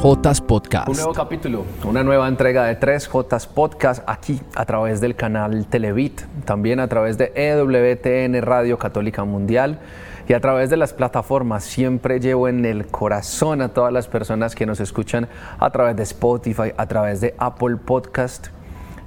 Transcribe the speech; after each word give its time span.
3J 0.00 0.46
Podcast. 0.46 0.88
Un 0.88 0.96
nuevo 0.96 1.12
capítulo, 1.12 1.64
una 1.84 2.02
nueva 2.02 2.26
entrega 2.26 2.64
de 2.64 2.80
3J 2.80 3.48
Podcast 3.48 4.02
aquí 4.06 4.40
a 4.54 4.64
través 4.64 5.02
del 5.02 5.14
canal 5.14 5.66
Televit, 5.66 6.22
también 6.46 6.80
a 6.80 6.88
través 6.88 7.18
de 7.18 7.32
EWTN 7.34 8.40
Radio 8.40 8.78
Católica 8.78 9.24
Mundial 9.24 9.78
y 10.26 10.32
a 10.32 10.40
través 10.40 10.70
de 10.70 10.78
las 10.78 10.94
plataformas. 10.94 11.64
Siempre 11.64 12.18
llevo 12.18 12.48
en 12.48 12.64
el 12.64 12.86
corazón 12.86 13.60
a 13.60 13.68
todas 13.68 13.92
las 13.92 14.08
personas 14.08 14.54
que 14.54 14.64
nos 14.64 14.80
escuchan 14.80 15.28
a 15.58 15.68
través 15.68 15.96
de 15.96 16.04
Spotify, 16.04 16.72
a 16.78 16.86
través 16.86 17.20
de 17.20 17.34
Apple 17.36 17.76
Podcast 17.76 18.46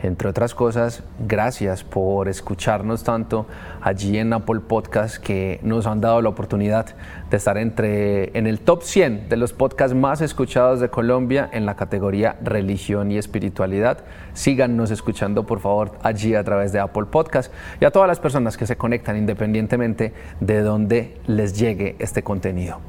entre 0.04 0.28
otras 0.28 0.54
cosas, 0.54 1.02
gracias 1.18 1.86
por 1.86 2.28
escucharnos 2.28 3.06
tanto 3.06 3.48
allí 3.82 4.18
en 4.18 4.34
Apple 4.34 4.60
Podcast 4.60 5.16
que 5.16 5.62
nos 5.64 5.88
han 5.88 6.02
dado 6.02 6.22
la 6.22 6.28
oportunidad 6.28 6.88
de 7.30 7.38
estar 7.38 7.58
entre, 7.58 8.38
en 8.38 8.46
el 8.46 8.60
top 8.60 8.84
100 8.84 9.30
de 9.30 9.38
los 9.38 9.54
podcasts 9.54 9.96
más 9.96 10.20
escuchados 10.20 10.82
de 10.82 10.90
Colombia 10.90 11.50
en 11.54 11.66
la 11.66 11.78
categoría 11.78 12.36
religión 12.44 13.12
y 13.12 13.18
espiritualidad. 13.18 14.00
Síganos 14.34 14.92
escuchando 14.92 15.46
por 15.46 15.62
favor 15.62 15.94
allí 16.04 16.36
a 16.36 16.44
través 16.44 16.74
de 16.74 16.82
Apple 16.82 17.06
Podcast 17.06 17.54
y 17.80 17.86
a 17.86 17.92
todas 17.92 18.10
las 18.10 18.20
personas 18.20 18.58
que 18.58 18.68
se 18.68 18.76
conectan 18.76 19.16
independientemente 19.16 20.12
de 20.42 20.62
dónde 20.64 21.18
les 21.28 21.58
llegue 21.58 21.96
este 22.00 22.24
contenido. 22.24 22.80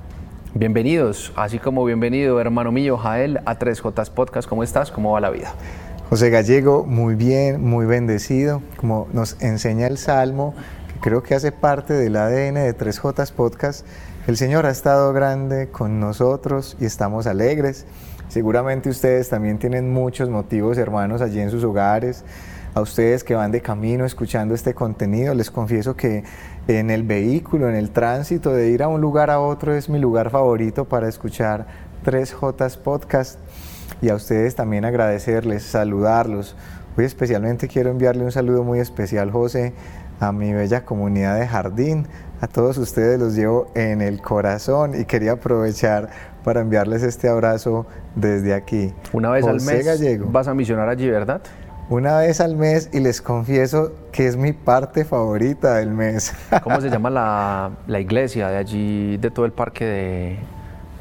Bienvenidos, 0.52 1.32
así 1.36 1.60
como 1.60 1.84
bienvenido 1.84 2.40
hermano 2.40 2.72
mío 2.72 2.96
Jael 2.96 3.38
a 3.44 3.56
3J 3.56 4.10
Podcast. 4.10 4.48
¿Cómo 4.48 4.64
estás? 4.64 4.90
¿Cómo 4.90 5.12
va 5.12 5.20
la 5.20 5.30
vida? 5.30 5.54
José 6.14 6.30
Gallego, 6.30 6.84
muy 6.84 7.16
bien, 7.16 7.60
muy 7.60 7.86
bendecido, 7.86 8.62
como 8.76 9.08
nos 9.12 9.36
enseña 9.42 9.88
el 9.88 9.98
Salmo, 9.98 10.54
que 10.86 11.00
creo 11.00 11.24
que 11.24 11.34
hace 11.34 11.50
parte 11.50 11.92
del 11.92 12.14
ADN 12.14 12.54
de 12.54 12.78
3J 12.78 13.32
Podcast. 13.32 13.84
El 14.28 14.36
Señor 14.36 14.64
ha 14.64 14.70
estado 14.70 15.12
grande 15.12 15.70
con 15.70 15.98
nosotros 15.98 16.76
y 16.78 16.84
estamos 16.84 17.26
alegres. 17.26 17.84
Seguramente 18.28 18.90
ustedes 18.90 19.28
también 19.28 19.58
tienen 19.58 19.92
muchos 19.92 20.30
motivos, 20.30 20.78
hermanos, 20.78 21.20
allí 21.20 21.40
en 21.40 21.50
sus 21.50 21.64
hogares. 21.64 22.22
A 22.74 22.80
ustedes 22.80 23.24
que 23.24 23.34
van 23.34 23.50
de 23.50 23.60
camino 23.60 24.04
escuchando 24.04 24.54
este 24.54 24.72
contenido, 24.72 25.34
les 25.34 25.50
confieso 25.50 25.96
que 25.96 26.22
en 26.68 26.90
el 26.90 27.02
vehículo, 27.02 27.68
en 27.68 27.74
el 27.74 27.90
tránsito, 27.90 28.52
de 28.52 28.70
ir 28.70 28.84
a 28.84 28.88
un 28.88 29.00
lugar 29.00 29.32
a 29.32 29.40
otro 29.40 29.74
es 29.74 29.88
mi 29.88 29.98
lugar 29.98 30.30
favorito 30.30 30.84
para 30.84 31.08
escuchar 31.08 31.66
3J 32.04 32.78
Podcast 32.84 33.40
y 34.00 34.08
a 34.08 34.14
ustedes 34.14 34.54
también 34.54 34.84
agradecerles, 34.84 35.62
saludarlos. 35.62 36.56
Hoy 36.96 37.04
especialmente 37.04 37.68
quiero 37.68 37.90
enviarle 37.90 38.24
un 38.24 38.32
saludo 38.32 38.62
muy 38.62 38.78
especial, 38.78 39.30
José, 39.30 39.72
a 40.20 40.30
mi 40.32 40.52
bella 40.52 40.84
comunidad 40.84 41.38
de 41.38 41.46
Jardín. 41.46 42.06
A 42.40 42.46
todos 42.46 42.78
ustedes 42.78 43.18
los 43.18 43.34
llevo 43.34 43.70
en 43.74 44.00
el 44.00 44.20
corazón 44.20 45.00
y 45.00 45.04
quería 45.04 45.32
aprovechar 45.32 46.10
para 46.44 46.60
enviarles 46.60 47.02
este 47.02 47.28
abrazo 47.28 47.86
desde 48.14 48.54
aquí. 48.54 48.92
Una 49.12 49.30
vez 49.30 49.46
al 49.46 49.60
mes 49.62 49.86
Gallego. 49.86 50.26
vas 50.30 50.46
a 50.46 50.54
misionar 50.54 50.88
allí, 50.88 51.08
¿verdad? 51.08 51.40
Una 51.88 52.18
vez 52.18 52.40
al 52.40 52.56
mes 52.56 52.90
y 52.92 53.00
les 53.00 53.20
confieso 53.20 53.92
que 54.12 54.26
es 54.26 54.36
mi 54.36 54.52
parte 54.52 55.04
favorita 55.04 55.76
del 55.76 55.90
mes. 55.90 56.32
¿Cómo 56.62 56.80
se 56.80 56.88
llama 56.90 57.10
la, 57.10 57.70
la 57.86 58.00
iglesia 58.00 58.48
de 58.48 58.56
allí, 58.56 59.16
de 59.16 59.30
todo 59.30 59.44
el 59.44 59.52
parque 59.52 59.84
de, 59.84 60.38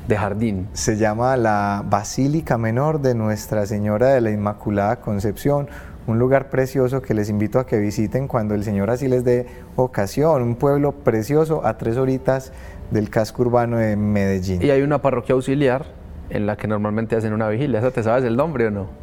de 0.08 0.18
jardín. 0.18 0.68
Se 0.73 0.98
llama 0.98 1.38
la 1.38 1.84
Basílica 1.90 2.58
Menor 2.58 3.02
de 3.02 3.16
Nuestra 3.16 3.66
Señora 3.66 4.09
de 4.09 4.22
la 4.22 4.32
Inmaculada 4.32 4.98
Concepción, 4.98 5.68
un 6.08 6.20
lugar 6.20 6.50
precioso 6.50 7.02
que 7.02 7.14
les 7.14 7.30
invito 7.30 7.59
a 7.59 7.66
que 7.66 7.78
visiten 7.78 8.28
cuando 8.28 8.56
el 8.56 8.64
Señor 8.64 8.90
así 8.90 9.08
les 9.08 9.24
dé 9.24 9.48
ocasión, 9.76 10.42
un 10.42 10.56
pueblo 10.56 10.92
precioso 10.92 11.66
a 11.66 11.78
tres 11.78 11.97
horitas 11.97 12.52
del 12.92 13.09
casco 13.09 13.44
urbano 13.44 13.78
de 13.78 13.96
Medellín. 13.96 14.62
Y 14.62 14.69
hay 14.69 14.81
una 14.81 15.02
parroquia 15.02 15.36
auxiliar 15.36 15.86
en 16.30 16.46
la 16.46 16.58
que 16.58 16.68
normalmente 16.68 17.16
hacen 17.16 17.34
una 17.34 17.47
vigilia, 17.47 17.81
te 17.92 18.03
sabes 18.03 18.24
el 18.25 18.36
nombre 18.36 18.68
o 18.68 18.72
no? 18.72 19.03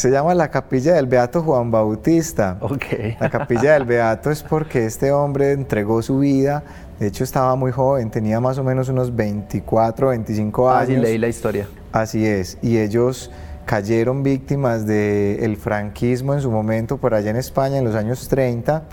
Se 0.00 0.10
llama 0.10 0.34
la 0.34 0.50
capilla 0.50 0.94
del 0.94 1.06
Beato 1.06 1.42
Juan 1.42 1.70
Bautista. 1.70 2.56
Okay. 2.58 3.18
La 3.20 3.28
capilla 3.28 3.74
del 3.74 3.84
Beato 3.84 4.30
es 4.30 4.42
porque 4.42 4.86
este 4.86 5.12
hombre 5.12 5.52
entregó 5.52 6.00
su 6.00 6.20
vida 6.20 6.62
de 6.98 7.06
hecho, 7.06 7.24
estaba 7.24 7.56
muy 7.56 7.72
joven, 7.72 8.10
tenía 8.10 8.40
más 8.40 8.58
o 8.58 8.64
menos 8.64 8.90
unos 8.90 9.16
24, 9.16 10.08
25 10.08 10.70
años. 10.70 10.82
Así 10.82 10.96
leí 10.96 11.16
la 11.16 11.28
historia. 11.28 11.66
Así 11.92 12.26
es. 12.26 12.58
Y 12.60 12.76
ellos 12.76 13.30
cayeron 13.64 14.22
víctimas 14.22 14.86
del 14.86 15.56
franquismo 15.56 16.34
en 16.34 16.42
su 16.42 16.50
momento 16.50 16.98
por 16.98 17.14
allá 17.14 17.30
en 17.30 17.36
España 17.36 17.78
en 17.78 17.84
los 17.84 17.94
años 17.94 18.28
30 18.28 18.84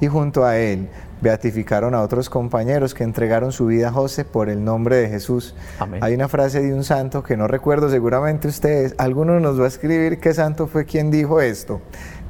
y 0.00 0.06
junto 0.06 0.44
a 0.44 0.56
él 0.58 0.88
beatificaron 1.20 1.94
a 1.94 2.02
otros 2.02 2.28
compañeros 2.28 2.94
que 2.94 3.04
entregaron 3.04 3.52
su 3.52 3.66
vida 3.66 3.88
a 3.88 3.92
José 3.92 4.24
por 4.24 4.48
el 4.48 4.64
nombre 4.64 4.96
de 4.96 5.08
Jesús. 5.08 5.54
Amén. 5.78 6.02
Hay 6.02 6.14
una 6.14 6.28
frase 6.28 6.62
de 6.62 6.74
un 6.74 6.84
santo 6.84 7.22
que 7.22 7.36
no 7.36 7.48
recuerdo, 7.48 7.90
seguramente 7.90 8.48
ustedes, 8.48 8.94
alguno 8.98 9.40
nos 9.40 9.60
va 9.60 9.64
a 9.64 9.68
escribir 9.68 10.20
qué 10.20 10.34
santo 10.34 10.66
fue 10.66 10.84
quien 10.84 11.10
dijo 11.10 11.40
esto. 11.40 11.80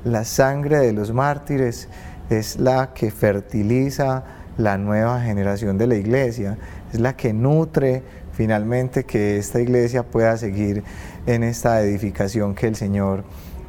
La 0.05 0.25
sangre 0.25 0.79
de 0.79 0.93
los 0.93 1.13
mártires 1.13 1.89
es 2.31 2.59
la 2.59 2.93
que 2.93 3.11
fertiliza 3.11 4.25
la 4.59 4.79
nueva 4.79 5.21
generación 5.21 5.79
de 5.79 5.87
la 5.87 5.97
iglesia, 5.97 6.57
es 6.93 7.01
la 7.01 7.17
que 7.17 7.33
nutre 7.33 8.03
finalmente 8.33 9.05
que 9.05 9.39
esta 9.39 9.61
iglesia 9.61 10.03
pueda 10.03 10.37
seguir 10.37 10.85
en 11.27 11.43
esta 11.43 11.81
edificación 11.81 12.55
que 12.55 12.67
el 12.67 12.77
Señor 12.77 13.25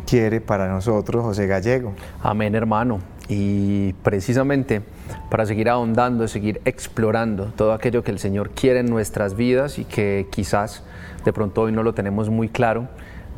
quiere 0.06 0.42
para 0.42 0.68
nosotros, 0.68 1.24
José 1.24 1.48
Gallego. 1.48 1.94
Amén, 2.22 2.54
hermano. 2.56 3.00
Y 3.30 3.94
precisamente 4.04 4.82
para 5.30 5.46
seguir 5.46 5.70
ahondando, 5.70 6.28
seguir 6.28 6.62
explorando 6.64 7.48
todo 7.56 7.74
aquello 7.74 8.04
que 8.04 8.12
el 8.12 8.20
Señor 8.20 8.52
quiere 8.52 8.80
en 8.80 8.86
nuestras 8.86 9.36
vidas 9.36 9.80
y 9.80 9.86
que 9.86 10.28
quizás 10.32 10.84
de 11.26 11.34
pronto 11.34 11.64
hoy 11.64 11.74
no 11.74 11.84
lo 11.84 11.94
tenemos 11.94 12.30
muy 12.30 12.48
claro, 12.48 12.88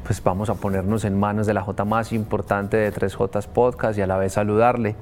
pues 0.03 0.23
vamos 0.23 0.49
a 0.49 0.55
ponernos 0.55 1.05
en 1.05 1.19
manos 1.19 1.47
de 1.47 1.53
la 1.53 1.61
J 1.61 1.85
más 1.85 2.13
importante 2.13 2.77
de 2.77 2.93
3J 2.93 3.47
Podcast 3.47 3.97
y 3.97 4.01
a 4.01 4.07
la 4.07 4.17
vez 4.17 4.33
saludarle 4.33 4.95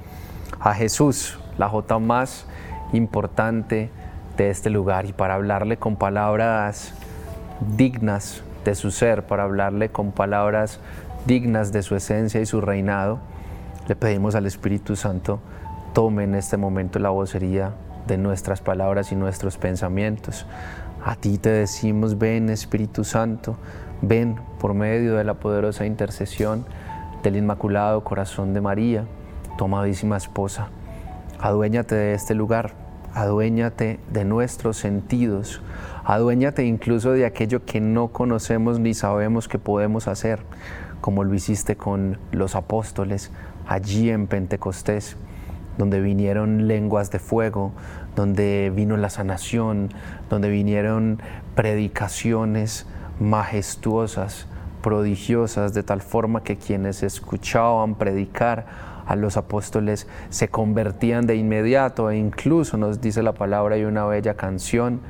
a 0.60 0.74
Jesús, 0.74 1.38
la 1.58 1.68
J 1.70 2.00
más 2.00 2.46
importante 2.94 3.90
de 4.38 4.50
este 4.50 4.70
lugar 4.70 5.06
y 5.06 5.14
para 5.14 5.34
hablarle 5.34 5.78
con 5.78 5.98
palabras 5.98 6.94
dignas 7.76 8.44
de 8.64 8.76
su 8.76 8.92
ser, 8.92 9.26
para 9.26 9.44
hablarle 9.44 9.90
con 9.90 10.12
palabras 10.12 10.80
dignas 11.26 11.72
de 11.72 11.84
su 11.84 11.96
esencia 11.96 12.40
y 12.40 12.46
su 12.46 12.62
reinado, 12.62 13.20
le 13.88 13.96
pedimos 13.96 14.36
al 14.36 14.46
Espíritu 14.46 14.96
Santo 14.96 15.40
tome 15.94 16.24
en 16.24 16.36
este 16.36 16.58
momento 16.58 17.00
la 17.00 17.10
vocería 17.10 17.74
de 18.06 18.18
nuestras 18.18 18.62
palabras 18.62 19.12
y 19.12 19.16
nuestros 19.16 19.58
pensamientos. 19.58 20.46
A 21.04 21.16
ti 21.16 21.38
te 21.38 21.50
decimos, 21.50 22.18
ven 22.18 22.50
Espíritu 22.50 23.04
Santo, 23.04 23.58
ven 24.02 24.36
por 24.60 24.74
medio 24.74 25.16
de 25.16 25.24
la 25.24 25.36
poderosa 25.36 25.86
intercesión 25.86 26.66
del 27.24 27.38
Inmaculado 27.38 28.04
Corazón 28.04 28.54
de 28.54 28.62
María, 28.62 29.06
tu 29.58 29.66
amadísima 29.66 30.18
esposa 30.18 30.70
Aduéñate 31.40 31.94
de 31.94 32.14
este 32.16 32.34
lugar, 32.34 32.72
aduéñate 33.14 34.00
de 34.12 34.26
nuestros 34.26 34.78
sentidos, 34.78 35.62
aduéñate 36.04 36.66
incluso 36.66 37.12
de 37.12 37.28
aquello 37.28 37.64
que 37.64 37.80
no 37.80 38.08
conocemos 38.08 38.80
ni 38.80 38.96
sabemos 38.96 39.48
que 39.48 39.60
podemos 39.60 40.08
hacer, 40.08 40.40
como 41.00 41.24
lo 41.24 41.36
hiciste 41.36 41.76
con 41.76 42.18
los 42.32 42.56
apóstoles 42.56 43.32
allí 43.68 44.10
en 44.10 44.28
Pentecostés, 44.28 45.18
donde 45.78 46.02
vinieron 46.02 46.68
lenguas 46.68 47.12
de 47.12 47.20
fuego, 47.20 47.72
donde 48.16 48.72
vino 48.76 48.98
la 48.98 49.10
sanación, 49.10 49.90
donde 50.30 50.50
vinieron 50.50 51.22
predicaciones 51.56 52.88
majestuosas, 53.20 54.48
prodigiosas, 54.82 55.74
de 55.74 55.84
tal 55.84 56.02
forma 56.02 56.44
que 56.44 56.58
quienes 56.58 57.04
escuchaban 57.04 57.96
predicar 57.96 58.66
a 59.06 59.16
los 59.16 59.38
apóstoles 59.38 60.08
se 60.30 60.50
convertían 60.50 61.28
de 61.28 61.36
inmediato 61.36 62.10
e 62.10 62.18
incluso 62.18 62.78
nos 62.78 63.00
dice 63.00 63.24
la 63.24 63.34
palabra 63.34 63.78
y 63.78 63.86
una 63.86 64.06
bella 64.06 64.36
canción, 64.36 65.02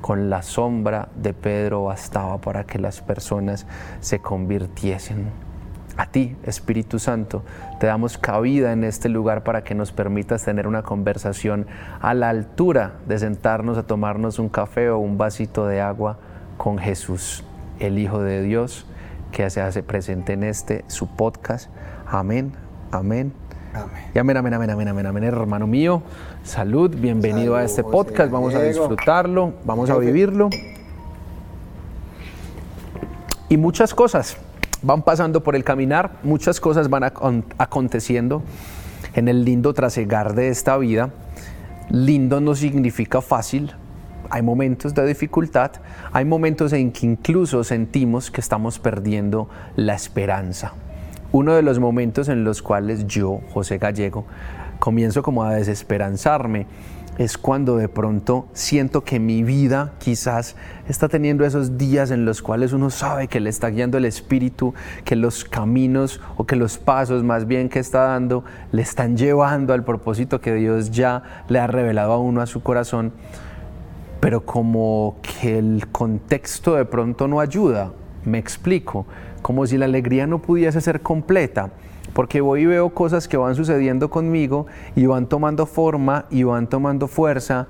con 0.00 0.28
la 0.30 0.42
sombra 0.42 1.08
de 1.16 1.32
Pedro 1.32 1.84
bastaba 1.84 2.38
para 2.38 2.64
que 2.64 2.78
las 2.78 3.00
personas 3.00 3.66
se 4.00 4.20
convirtiesen. 4.20 5.45
A 5.96 6.06
ti, 6.06 6.36
Espíritu 6.44 6.98
Santo, 6.98 7.42
te 7.80 7.86
damos 7.86 8.18
cabida 8.18 8.72
en 8.72 8.84
este 8.84 9.08
lugar 9.08 9.44
para 9.44 9.64
que 9.64 9.74
nos 9.74 9.92
permitas 9.92 10.44
tener 10.44 10.66
una 10.66 10.82
conversación 10.82 11.66
a 12.02 12.12
la 12.12 12.28
altura 12.28 12.96
de 13.06 13.18
sentarnos 13.18 13.78
a 13.78 13.84
tomarnos 13.84 14.38
un 14.38 14.50
café 14.50 14.90
o 14.90 14.98
un 14.98 15.16
vasito 15.16 15.66
de 15.66 15.80
agua 15.80 16.18
con 16.58 16.76
Jesús, 16.78 17.44
el 17.78 17.98
Hijo 17.98 18.22
de 18.22 18.42
Dios, 18.42 18.86
que 19.32 19.48
se 19.48 19.62
hace 19.62 19.82
presente 19.82 20.34
en 20.34 20.44
este, 20.44 20.84
su 20.86 21.06
podcast. 21.08 21.70
Amén, 22.06 22.52
amén 22.92 23.32
y 24.14 24.18
amén, 24.18 24.36
amén, 24.36 24.54
amén, 24.54 24.70
amén, 24.70 24.88
amén, 24.88 25.06
amén, 25.06 25.24
hermano 25.24 25.66
mío. 25.66 26.02
Salud, 26.42 26.94
bienvenido 26.94 27.56
a 27.56 27.64
este 27.64 27.82
podcast. 27.82 28.30
Vamos 28.30 28.54
a 28.54 28.62
disfrutarlo, 28.62 29.54
vamos 29.64 29.90
a 29.90 29.96
vivirlo. 29.96 30.50
Y 33.48 33.56
muchas 33.56 33.94
cosas 33.94 34.36
van 34.82 35.02
pasando 35.02 35.42
por 35.42 35.56
el 35.56 35.64
caminar, 35.64 36.12
muchas 36.22 36.60
cosas 36.60 36.88
van 36.88 37.04
aconteciendo 37.04 38.42
en 39.14 39.28
el 39.28 39.44
lindo 39.44 39.74
trasegar 39.74 40.34
de 40.34 40.48
esta 40.48 40.76
vida. 40.76 41.10
Lindo 41.90 42.40
no 42.40 42.54
significa 42.54 43.20
fácil, 43.20 43.72
hay 44.30 44.42
momentos 44.42 44.94
de 44.94 45.06
dificultad, 45.06 45.72
hay 46.12 46.24
momentos 46.24 46.72
en 46.72 46.92
que 46.92 47.06
incluso 47.06 47.62
sentimos 47.64 48.30
que 48.30 48.40
estamos 48.40 48.78
perdiendo 48.78 49.48
la 49.76 49.94
esperanza. 49.94 50.72
Uno 51.32 51.54
de 51.54 51.62
los 51.62 51.78
momentos 51.78 52.28
en 52.28 52.44
los 52.44 52.62
cuales 52.62 53.06
yo, 53.06 53.40
José 53.52 53.78
Gallego, 53.78 54.24
comienzo 54.78 55.22
como 55.22 55.44
a 55.44 55.54
desesperanzarme 55.54 56.66
es 57.18 57.38
cuando 57.38 57.76
de 57.76 57.88
pronto 57.88 58.46
siento 58.52 59.02
que 59.02 59.18
mi 59.18 59.42
vida 59.42 59.92
quizás 59.98 60.56
está 60.88 61.08
teniendo 61.08 61.44
esos 61.44 61.78
días 61.78 62.10
en 62.10 62.24
los 62.24 62.42
cuales 62.42 62.72
uno 62.72 62.90
sabe 62.90 63.28
que 63.28 63.40
le 63.40 63.48
está 63.48 63.68
guiando 63.68 63.96
el 63.96 64.04
espíritu, 64.04 64.74
que 65.04 65.16
los 65.16 65.44
caminos 65.44 66.20
o 66.36 66.44
que 66.44 66.56
los 66.56 66.76
pasos 66.78 67.24
más 67.24 67.46
bien 67.46 67.68
que 67.68 67.78
está 67.78 68.00
dando 68.02 68.44
le 68.70 68.82
están 68.82 69.16
llevando 69.16 69.72
al 69.72 69.84
propósito 69.84 70.40
que 70.40 70.54
Dios 70.54 70.90
ya 70.90 71.44
le 71.48 71.58
ha 71.58 71.66
revelado 71.66 72.12
a 72.12 72.18
uno 72.18 72.42
a 72.42 72.46
su 72.46 72.62
corazón, 72.62 73.12
pero 74.20 74.44
como 74.44 75.16
que 75.22 75.58
el 75.58 75.88
contexto 75.88 76.74
de 76.74 76.84
pronto 76.84 77.28
no 77.28 77.40
ayuda, 77.40 77.92
me 78.24 78.38
explico, 78.38 79.06
como 79.40 79.66
si 79.66 79.78
la 79.78 79.86
alegría 79.86 80.26
no 80.26 80.42
pudiese 80.42 80.80
ser 80.80 81.00
completa 81.00 81.70
porque 82.16 82.40
voy 82.40 82.62
y 82.62 82.64
veo 82.64 82.94
cosas 82.94 83.28
que 83.28 83.36
van 83.36 83.54
sucediendo 83.54 84.08
conmigo 84.08 84.66
y 84.94 85.04
van 85.04 85.26
tomando 85.26 85.66
forma 85.66 86.24
y 86.30 86.44
van 86.44 86.66
tomando 86.66 87.08
fuerza, 87.08 87.66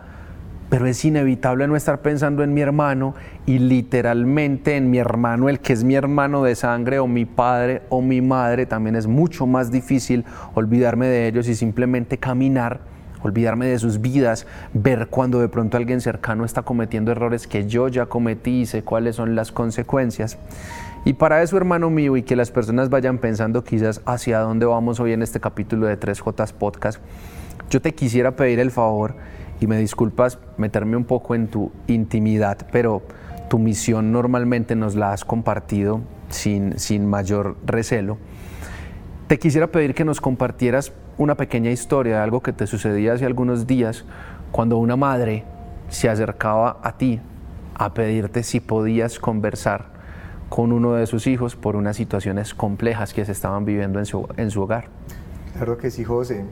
pero 0.70 0.86
es 0.86 1.04
inevitable 1.04 1.66
no 1.66 1.74
estar 1.74 2.00
pensando 2.00 2.44
en 2.44 2.54
mi 2.54 2.60
hermano 2.60 3.16
y 3.44 3.58
literalmente 3.58 4.76
en 4.76 4.88
mi 4.88 4.98
hermano, 4.98 5.48
el 5.48 5.58
que 5.58 5.72
es 5.72 5.82
mi 5.82 5.96
hermano 5.96 6.44
de 6.44 6.54
sangre 6.54 7.00
o 7.00 7.08
mi 7.08 7.24
padre 7.24 7.82
o 7.88 8.00
mi 8.02 8.20
madre, 8.20 8.66
también 8.66 8.94
es 8.94 9.08
mucho 9.08 9.48
más 9.48 9.72
difícil 9.72 10.24
olvidarme 10.54 11.08
de 11.08 11.26
ellos 11.26 11.48
y 11.48 11.56
simplemente 11.56 12.16
caminar 12.16 12.78
olvidarme 13.22 13.66
de 13.66 13.80
sus 13.80 14.00
vidas, 14.00 14.46
ver 14.72 15.08
cuando 15.08 15.40
de 15.40 15.48
pronto 15.48 15.76
alguien 15.76 16.00
cercano 16.00 16.44
está 16.44 16.62
cometiendo 16.62 17.10
errores 17.10 17.48
que 17.48 17.66
yo 17.66 17.88
ya 17.88 18.06
cometí 18.06 18.60
y 18.60 18.66
sé 18.66 18.84
cuáles 18.84 19.16
son 19.16 19.34
las 19.34 19.50
consecuencias. 19.50 20.38
Y 21.06 21.12
para 21.12 21.40
eso, 21.40 21.56
hermano 21.56 21.88
mío, 21.88 22.16
y 22.16 22.24
que 22.24 22.34
las 22.34 22.50
personas 22.50 22.90
vayan 22.90 23.18
pensando 23.18 23.62
quizás 23.62 24.02
hacia 24.06 24.40
dónde 24.40 24.66
vamos 24.66 24.98
hoy 24.98 25.12
en 25.12 25.22
este 25.22 25.38
capítulo 25.38 25.86
de 25.86 25.96
3J 26.00 26.52
Podcast, 26.54 27.00
yo 27.70 27.80
te 27.80 27.94
quisiera 27.94 28.34
pedir 28.34 28.58
el 28.58 28.72
favor, 28.72 29.14
y 29.60 29.68
me 29.68 29.78
disculpas 29.78 30.40
meterme 30.56 30.96
un 30.96 31.04
poco 31.04 31.36
en 31.36 31.46
tu 31.46 31.70
intimidad, 31.86 32.66
pero 32.72 33.02
tu 33.48 33.60
misión 33.60 34.10
normalmente 34.10 34.74
nos 34.74 34.96
la 34.96 35.12
has 35.12 35.24
compartido 35.24 36.00
sin, 36.28 36.76
sin 36.76 37.06
mayor 37.06 37.56
recelo. 37.64 38.18
Te 39.28 39.38
quisiera 39.38 39.68
pedir 39.68 39.94
que 39.94 40.04
nos 40.04 40.20
compartieras 40.20 40.92
una 41.18 41.36
pequeña 41.36 41.70
historia 41.70 42.16
de 42.16 42.22
algo 42.22 42.42
que 42.42 42.52
te 42.52 42.66
sucedía 42.66 43.12
hace 43.12 43.26
algunos 43.26 43.68
días 43.68 44.04
cuando 44.50 44.76
una 44.78 44.96
madre 44.96 45.44
se 45.88 46.08
acercaba 46.08 46.80
a 46.82 46.98
ti 46.98 47.20
a 47.76 47.94
pedirte 47.94 48.42
si 48.42 48.58
podías 48.58 49.20
conversar 49.20 49.95
con 50.48 50.72
uno 50.72 50.94
de 50.94 51.06
sus 51.06 51.26
hijos 51.26 51.56
por 51.56 51.76
unas 51.76 51.96
situaciones 51.96 52.54
complejas 52.54 53.12
que 53.12 53.24
se 53.24 53.32
estaban 53.32 53.64
viviendo 53.64 53.98
en 53.98 54.06
su, 54.06 54.28
en 54.36 54.50
su 54.50 54.62
hogar. 54.62 54.88
Claro 55.54 55.78
que 55.78 55.90
sí, 55.90 56.04
José. 56.04 56.44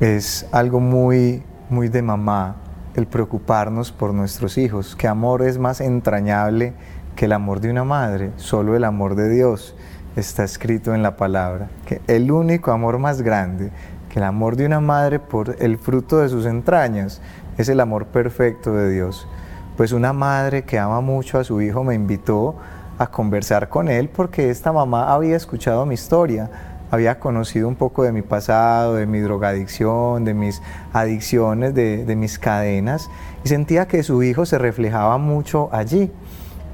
Es 0.00 0.46
algo 0.52 0.80
muy, 0.80 1.42
muy 1.70 1.88
de 1.88 2.02
mamá 2.02 2.56
el 2.94 3.06
preocuparnos 3.06 3.92
por 3.92 4.14
nuestros 4.14 4.58
hijos. 4.58 4.96
Que 4.96 5.08
amor 5.08 5.42
es 5.42 5.58
más 5.58 5.80
entrañable 5.80 6.72
que 7.16 7.26
el 7.26 7.32
amor 7.32 7.60
de 7.60 7.70
una 7.70 7.84
madre? 7.84 8.30
Solo 8.36 8.76
el 8.76 8.84
amor 8.84 9.14
de 9.14 9.28
Dios 9.28 9.74
está 10.16 10.44
escrito 10.44 10.94
en 10.94 11.02
la 11.02 11.16
palabra. 11.16 11.68
Que 11.86 12.00
el 12.06 12.30
único 12.30 12.70
amor 12.70 12.98
más 12.98 13.22
grande 13.22 13.70
que 14.08 14.18
el 14.18 14.24
amor 14.24 14.56
de 14.56 14.66
una 14.66 14.80
madre 14.80 15.18
por 15.18 15.56
el 15.58 15.78
fruto 15.78 16.18
de 16.18 16.28
sus 16.28 16.46
entrañas 16.46 17.20
es 17.58 17.68
el 17.68 17.80
amor 17.80 18.06
perfecto 18.06 18.72
de 18.72 18.90
Dios. 18.90 19.28
Pues 19.76 19.92
una 19.92 20.12
madre 20.12 20.62
que 20.64 20.78
ama 20.78 21.00
mucho 21.00 21.38
a 21.38 21.44
su 21.44 21.60
hijo 21.60 21.84
me 21.84 21.94
invitó 21.94 22.56
conversar 23.06 23.68
con 23.68 23.88
él 23.88 24.08
porque 24.08 24.50
esta 24.50 24.72
mamá 24.72 25.12
había 25.14 25.36
escuchado 25.36 25.86
mi 25.86 25.94
historia, 25.94 26.50
había 26.90 27.18
conocido 27.20 27.68
un 27.68 27.76
poco 27.76 28.02
de 28.02 28.12
mi 28.12 28.22
pasado, 28.22 28.96
de 28.96 29.06
mi 29.06 29.20
drogadicción, 29.20 30.24
de 30.24 30.34
mis 30.34 30.60
adicciones, 30.92 31.74
de, 31.74 32.16
mis 32.16 32.38
cadenas 32.38 33.08
y 33.44 33.48
sentía 33.48 33.86
que 33.86 34.02
su 34.02 34.22
hijo 34.22 34.44
se 34.46 34.58
reflejaba 34.58 35.16
mucho 35.18 35.68
allí. 35.72 36.10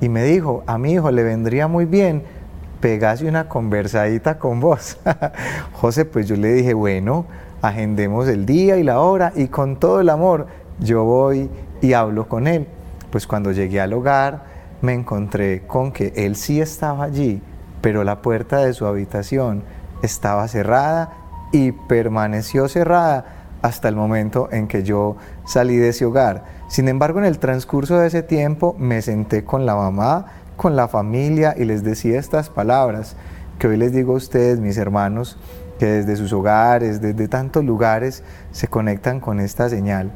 Y 0.01 0.09
me 0.09 0.25
dijo, 0.25 0.65
a 0.67 0.79
mi 0.79 0.93
hijo 0.93 1.11
le 1.11 1.23
vendría 1.23 1.69
muy 1.69 1.85
bien 1.85 2.25
pegase 2.85 3.27
una 3.27 3.49
conversadita 3.49 4.39
con 4.39 4.61
vos. 4.61 4.99
José, 5.73 6.05
pues 6.05 6.29
yo 6.29 6.37
le 6.37 6.53
dije, 6.53 6.75
bueno, 6.75 7.25
agendemos 7.63 8.29
el 8.29 8.45
día 8.45 8.77
y 8.77 8.83
la 8.83 9.01
hora 9.01 9.33
y 9.35 9.49
con 9.49 9.77
todo 9.77 10.03
el 10.03 10.11
amor 10.11 10.49
yo 10.81 11.03
voy 11.03 11.49
y 11.81 11.95
hablo 11.95 12.29
con 12.29 12.47
él. 12.47 12.67
Pues 13.11 13.27
cuando 13.27 13.53
llegué 13.53 13.81
al 13.81 13.95
hogar, 13.95 14.54
me 14.85 14.93
encontré 14.93 15.63
con 15.67 15.93
que 15.93 16.13
él 16.15 16.37
sí 16.37 16.61
estaba 16.61 17.05
allí, 17.05 17.43
pero 17.81 18.05
la 18.05 18.21
puerta 18.21 18.59
de 18.59 18.75
su 18.75 18.87
habitación 18.87 19.65
estaba 20.03 20.47
cerrada 20.47 21.15
y 21.53 21.73
permaneció 21.73 22.69
cerrada 22.69 23.25
hasta 23.63 23.89
el 23.89 23.97
momento 23.97 24.49
en 24.53 24.69
que 24.69 24.83
yo 24.83 25.17
salí 25.47 25.77
de 25.77 25.89
ese 25.89 26.05
hogar. 26.05 26.45
Sin 26.69 26.89
embargo, 26.89 27.19
en 27.19 27.25
el 27.25 27.39
transcurso 27.39 27.97
de 27.99 28.09
ese 28.09 28.23
tiempo 28.23 28.77
me 28.79 29.01
senté 29.01 29.43
con 29.43 29.65
la 29.65 29.75
mamá, 29.75 30.27
con 30.57 30.77
la 30.77 30.87
familia 30.87 31.55
y 31.57 31.65
les 31.65 31.83
decía 31.83 32.19
estas 32.19 32.51
palabras 32.51 33.17
que 33.59 33.69
hoy 33.69 33.79
les 33.79 33.93
digo 33.93 34.13
a 34.13 34.17
ustedes, 34.17 34.61
mis 34.61 34.77
hermanos, 34.77 35.39
que 35.79 35.87
desde 35.87 36.17
sus 36.17 36.33
hogares, 36.35 37.01
desde 37.01 37.27
tantos 37.27 37.65
lugares, 37.65 38.23
se 38.53 38.69
conectan 38.69 39.19
con 39.21 39.41
esta 39.41 39.71
señal. 39.71 40.13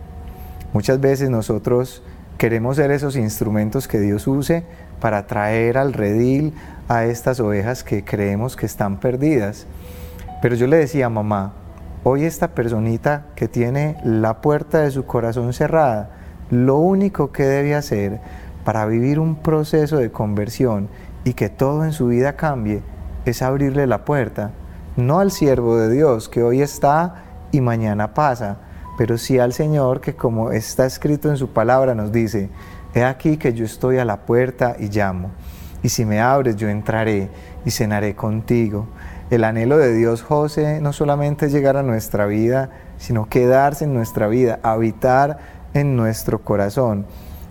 Muchas 0.74 1.00
veces 1.00 1.30
nosotros 1.30 2.02
Queremos 2.38 2.76
ser 2.76 2.92
esos 2.92 3.16
instrumentos 3.16 3.88
que 3.88 3.98
Dios 3.98 4.28
use 4.28 4.62
para 5.00 5.26
traer 5.26 5.76
al 5.76 5.92
redil 5.92 6.54
a 6.86 7.04
estas 7.04 7.40
ovejas 7.40 7.82
que 7.82 8.04
creemos 8.04 8.54
que 8.54 8.64
están 8.64 9.00
perdidas. 9.00 9.66
Pero 10.40 10.54
yo 10.54 10.68
le 10.68 10.76
decía, 10.76 11.08
mamá, 11.08 11.54
hoy 12.04 12.22
esta 12.22 12.54
personita 12.54 13.26
que 13.34 13.48
tiene 13.48 13.96
la 14.04 14.40
puerta 14.40 14.82
de 14.82 14.92
su 14.92 15.04
corazón 15.04 15.52
cerrada, 15.52 16.10
lo 16.48 16.76
único 16.76 17.32
que 17.32 17.42
debe 17.42 17.74
hacer 17.74 18.20
para 18.64 18.86
vivir 18.86 19.18
un 19.18 19.34
proceso 19.34 19.96
de 19.96 20.12
conversión 20.12 20.88
y 21.24 21.32
que 21.32 21.48
todo 21.48 21.84
en 21.84 21.92
su 21.92 22.06
vida 22.06 22.34
cambie 22.34 22.82
es 23.24 23.42
abrirle 23.42 23.88
la 23.88 24.04
puerta, 24.04 24.52
no 24.96 25.18
al 25.18 25.32
siervo 25.32 25.76
de 25.76 25.90
Dios 25.90 26.28
que 26.28 26.44
hoy 26.44 26.62
está 26.62 27.24
y 27.50 27.60
mañana 27.60 28.14
pasa, 28.14 28.58
pero 28.98 29.16
sí 29.16 29.38
al 29.38 29.52
Señor 29.52 30.00
que 30.00 30.16
como 30.16 30.50
está 30.50 30.84
escrito 30.84 31.30
en 31.30 31.36
su 31.36 31.50
palabra 31.50 31.94
nos 31.94 32.10
dice, 32.10 32.50
he 32.94 33.04
aquí 33.04 33.36
que 33.36 33.54
yo 33.54 33.64
estoy 33.64 33.98
a 33.98 34.04
la 34.04 34.26
puerta 34.26 34.74
y 34.76 34.88
llamo, 34.88 35.30
y 35.84 35.88
si 35.88 36.04
me 36.04 36.20
abres 36.20 36.56
yo 36.56 36.68
entraré 36.68 37.30
y 37.64 37.70
cenaré 37.70 38.16
contigo. 38.16 38.88
El 39.30 39.44
anhelo 39.44 39.76
de 39.76 39.94
Dios, 39.94 40.22
José, 40.22 40.80
no 40.80 40.92
solamente 40.92 41.46
es 41.46 41.52
llegar 41.52 41.76
a 41.76 41.84
nuestra 41.84 42.26
vida, 42.26 42.70
sino 42.96 43.28
quedarse 43.28 43.84
en 43.84 43.94
nuestra 43.94 44.26
vida, 44.26 44.58
habitar 44.64 45.38
en 45.74 45.94
nuestro 45.94 46.40
corazón. 46.40 47.06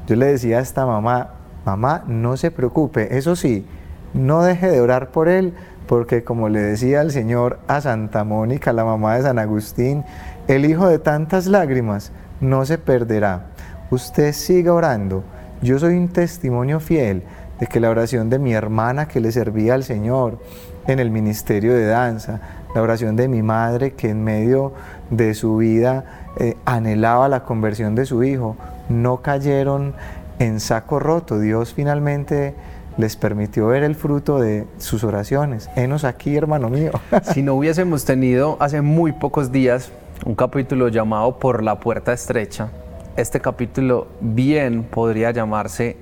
Yo 0.05 0.17
le 0.17 0.25
decía 0.25 0.57
a 0.57 0.61
esta 0.61 0.85
mamá, 0.85 1.35
mamá, 1.63 2.03
no 2.07 2.35
se 2.35 2.51
preocupe, 2.51 3.17
eso 3.17 3.37
sí, 3.37 3.65
no 4.13 4.43
deje 4.43 4.69
de 4.69 4.81
orar 4.81 5.11
por 5.11 5.29
él, 5.29 5.53
porque 5.87 6.23
como 6.23 6.49
le 6.49 6.59
decía 6.59 7.01
el 7.01 7.11
Señor 7.11 7.59
a 7.67 7.81
Santa 7.81 8.23
Mónica, 8.23 8.73
la 8.73 8.85
mamá 8.85 9.15
de 9.15 9.23
San 9.23 9.39
Agustín, 9.39 10.03
el 10.47 10.65
hijo 10.65 10.87
de 10.87 10.99
tantas 10.99 11.47
lágrimas 11.47 12.11
no 12.41 12.65
se 12.65 12.77
perderá. 12.77 13.47
Usted 13.89 14.33
siga 14.33 14.73
orando. 14.73 15.23
Yo 15.61 15.79
soy 15.79 15.95
un 15.95 16.09
testimonio 16.09 16.79
fiel 16.79 17.23
de 17.59 17.67
que 17.67 17.79
la 17.79 17.89
oración 17.89 18.29
de 18.29 18.37
mi 18.37 18.53
hermana 18.53 19.07
que 19.07 19.19
le 19.19 19.31
servía 19.31 19.73
al 19.73 19.83
Señor 19.83 20.39
en 20.85 20.99
el 20.99 21.09
ministerio 21.09 21.73
de 21.73 21.85
danza, 21.85 22.39
la 22.75 22.81
oración 22.81 23.15
de 23.15 23.27
mi 23.27 23.41
madre 23.41 23.93
que 23.93 24.09
en 24.09 24.23
medio 24.23 24.73
de 25.09 25.33
su 25.33 25.57
vida 25.57 26.03
eh, 26.37 26.55
anhelaba 26.65 27.27
la 27.27 27.43
conversión 27.43 27.95
de 27.95 28.05
su 28.05 28.23
hijo, 28.23 28.55
no 28.89 29.21
cayeron 29.21 29.95
en 30.39 30.59
saco 30.59 30.99
roto. 30.99 31.39
Dios 31.39 31.73
finalmente 31.73 32.53
les 32.97 33.15
permitió 33.15 33.67
ver 33.67 33.83
el 33.83 33.95
fruto 33.95 34.39
de 34.39 34.67
sus 34.77 35.03
oraciones. 35.03 35.69
Enos 35.75 36.03
aquí, 36.03 36.35
hermano 36.35 36.69
mío. 36.69 36.91
si 37.33 37.43
no 37.43 37.53
hubiésemos 37.53 38.05
tenido 38.05 38.57
hace 38.59 38.81
muy 38.81 39.11
pocos 39.11 39.51
días 39.51 39.91
un 40.25 40.35
capítulo 40.35 40.87
llamado 40.87 41.37
Por 41.37 41.63
la 41.63 41.79
puerta 41.79 42.11
estrecha. 42.11 42.69
Este 43.15 43.39
capítulo 43.39 44.07
bien 44.19 44.83
podría 44.83 45.31
llamarse 45.31 45.97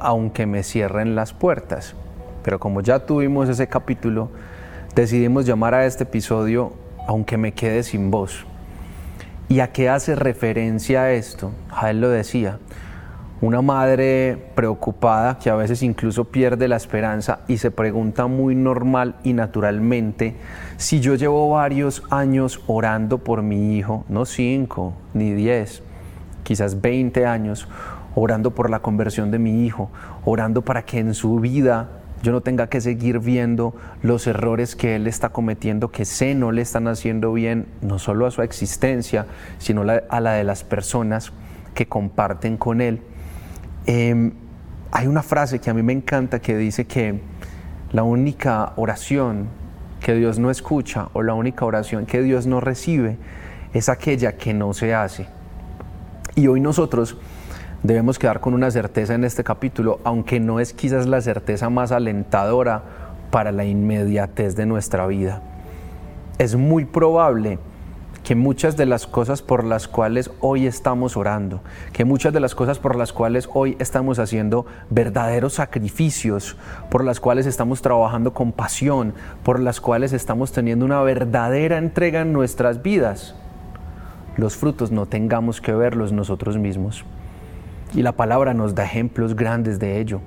Aunque 0.00 0.46
me 0.46 0.62
cierren 0.62 1.14
las 1.14 1.32
puertas. 1.34 1.94
Pero 2.42 2.58
como 2.58 2.80
ya 2.80 3.00
tuvimos 3.00 3.48
ese 3.48 3.68
capítulo, 3.68 4.30
decidimos 4.94 5.44
llamar 5.44 5.74
a 5.74 5.84
este 5.84 6.04
episodio 6.04 6.72
Aunque 7.06 7.36
me 7.36 7.52
quede 7.52 7.82
sin 7.82 8.10
voz. 8.10 8.46
¿Y 9.48 9.60
a 9.60 9.72
qué 9.72 9.88
hace 9.88 10.14
referencia 10.14 11.10
esto? 11.10 11.50
A 11.70 11.90
él 11.90 12.00
lo 12.00 12.08
decía, 12.08 12.58
una 13.40 13.62
madre 13.62 14.36
preocupada 14.54 15.38
que 15.38 15.48
a 15.48 15.54
veces 15.54 15.82
incluso 15.82 16.26
pierde 16.26 16.68
la 16.68 16.76
esperanza 16.76 17.40
y 17.48 17.56
se 17.56 17.70
pregunta 17.70 18.26
muy 18.26 18.54
normal 18.54 19.16
y 19.24 19.32
naturalmente 19.32 20.36
si 20.76 21.00
yo 21.00 21.14
llevo 21.14 21.48
varios 21.50 22.02
años 22.10 22.60
orando 22.66 23.18
por 23.18 23.42
mi 23.42 23.78
hijo, 23.78 24.04
no 24.08 24.26
cinco 24.26 24.92
ni 25.14 25.32
diez, 25.32 25.82
quizás 26.42 26.82
veinte 26.82 27.24
años, 27.24 27.66
orando 28.14 28.50
por 28.50 28.68
la 28.68 28.80
conversión 28.80 29.30
de 29.30 29.38
mi 29.38 29.64
hijo, 29.64 29.90
orando 30.24 30.62
para 30.62 30.82
que 30.82 30.98
en 30.98 31.14
su 31.14 31.40
vida 31.40 31.88
yo 32.22 32.32
no 32.32 32.42
tenga 32.42 32.66
que 32.66 32.82
seguir 32.82 33.20
viendo 33.20 33.74
los 34.02 34.26
errores 34.26 34.76
que 34.76 34.96
él 34.96 35.06
está 35.06 35.30
cometiendo, 35.30 35.90
que 35.90 36.04
sé 36.04 36.34
no 36.34 36.52
le 36.52 36.60
están 36.60 36.86
haciendo 36.88 37.32
bien, 37.32 37.66
no 37.80 37.98
solo 37.98 38.26
a 38.26 38.30
su 38.30 38.42
existencia, 38.42 39.24
sino 39.56 39.82
a 39.82 40.20
la 40.20 40.32
de 40.32 40.44
las 40.44 40.62
personas 40.62 41.32
que 41.72 41.86
comparten 41.86 42.58
con 42.58 42.82
él. 42.82 43.00
Em, 43.86 44.32
hay 44.92 45.06
una 45.06 45.22
frase 45.22 45.58
que 45.58 45.70
a 45.70 45.74
mí 45.74 45.82
me 45.82 45.92
encanta 45.92 46.40
que 46.40 46.56
dice 46.56 46.86
que 46.86 47.20
la 47.92 48.02
única 48.02 48.72
oración 48.76 49.48
que 50.00 50.14
Dios 50.14 50.38
no 50.38 50.50
escucha 50.50 51.08
o 51.12 51.22
la 51.22 51.34
única 51.34 51.64
oración 51.64 52.06
que 52.06 52.22
Dios 52.22 52.46
no 52.46 52.60
recibe 52.60 53.16
es 53.72 53.88
aquella 53.88 54.36
que 54.36 54.54
no 54.54 54.72
se 54.72 54.94
hace. 54.94 55.26
Y 56.34 56.46
hoy 56.46 56.60
nosotros 56.60 57.16
debemos 57.82 58.18
quedar 58.18 58.40
con 58.40 58.54
una 58.54 58.70
certeza 58.70 59.14
en 59.14 59.24
este 59.24 59.44
capítulo, 59.44 60.00
aunque 60.04 60.40
no 60.40 60.60
es 60.60 60.72
quizás 60.72 61.06
la 61.06 61.20
certeza 61.20 61.70
más 61.70 61.92
alentadora 61.92 62.82
para 63.30 63.52
la 63.52 63.64
inmediatez 63.64 64.56
de 64.56 64.66
nuestra 64.66 65.06
vida. 65.06 65.42
Es 66.38 66.56
muy 66.56 66.84
probable 66.84 67.58
que 68.24 68.34
muchas 68.34 68.76
de 68.76 68.86
las 68.86 69.06
cosas 69.06 69.42
por 69.42 69.64
las 69.64 69.88
cuales 69.88 70.30
hoy 70.40 70.66
estamos 70.66 71.16
orando, 71.16 71.60
que 71.92 72.04
muchas 72.04 72.32
de 72.32 72.40
las 72.40 72.54
cosas 72.54 72.78
por 72.78 72.96
las 72.96 73.12
cuales 73.12 73.48
hoy 73.54 73.76
estamos 73.78 74.18
haciendo 74.18 74.66
verdaderos 74.90 75.54
sacrificios, 75.54 76.56
por 76.90 77.04
las 77.04 77.20
cuales 77.20 77.46
estamos 77.46 77.82
trabajando 77.82 78.32
con 78.32 78.52
pasión, 78.52 79.14
por 79.42 79.58
las 79.58 79.80
cuales 79.80 80.12
estamos 80.12 80.52
teniendo 80.52 80.84
una 80.84 81.00
verdadera 81.02 81.78
entrega 81.78 82.20
en 82.20 82.32
nuestras 82.32 82.82
vidas, 82.82 83.34
los 84.36 84.56
frutos 84.56 84.90
no 84.90 85.06
tengamos 85.06 85.60
que 85.60 85.72
verlos 85.72 86.12
nosotros 86.12 86.56
mismos. 86.56 87.04
Y 87.94 88.02
la 88.02 88.12
palabra 88.12 88.54
nos 88.54 88.74
da 88.74 88.84
ejemplos 88.84 89.34
grandes 89.34 89.78
de 89.78 90.00
ello. 90.00 90.20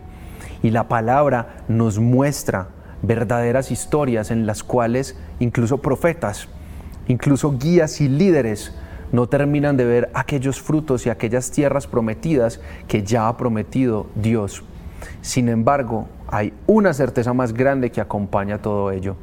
Y 0.62 0.72
la 0.72 0.88
palabra 0.88 1.64
nos 1.68 2.00
muestra 2.00 2.68
verdaderas 3.02 3.72
historias 3.72 4.32
en 4.32 4.46
las 4.46 4.64
cuales 4.64 5.18
incluso 5.40 5.80
profetas, 5.80 6.48
incluso 7.08 7.58
guías 7.58 8.02
y 8.02 8.10
líderes 8.10 8.74
no 9.12 9.28
terminan 9.28 9.78
de 9.78 9.86
ver 9.86 10.10
aquellos 10.14 10.62
frutos 10.62 11.06
y 11.06 11.10
aquellas 11.10 11.52
tierras 11.52 11.86
prometidas 11.88 12.60
que 12.88 13.04
ya 13.04 13.28
ha 13.28 13.38
prometido 13.38 14.08
Dios. 14.16 14.64
Sin 15.22 15.50
embargo, 15.50 16.08
hay 16.28 16.54
una 16.66 16.94
certeza 16.94 17.34
más 17.34 17.54
grande 17.54 17.92
que 17.92 18.02
acompaña 18.02 18.62
todo 18.62 18.92
ello, 18.92 19.16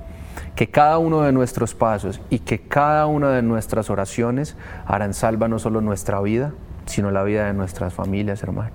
que 0.55 0.69
cada 0.69 0.99
uno 0.99 1.23
de 1.23 1.33
nuestros 1.33 1.75
pasos 1.75 2.21
y 2.31 2.39
que 2.39 2.61
cada 2.61 3.07
una 3.07 3.31
de 3.31 3.43
nuestras 3.43 3.91
oraciones 3.91 4.57
harán 4.87 5.13
salva 5.13 5.49
no 5.49 5.59
solo 5.59 5.81
nuestra 5.81 6.21
vida, 6.21 6.53
sino 6.87 7.11
la 7.11 7.25
vida 7.25 7.47
de 7.47 7.53
nuestras 7.53 7.93
familias, 7.93 8.43
hermano. 8.45 8.71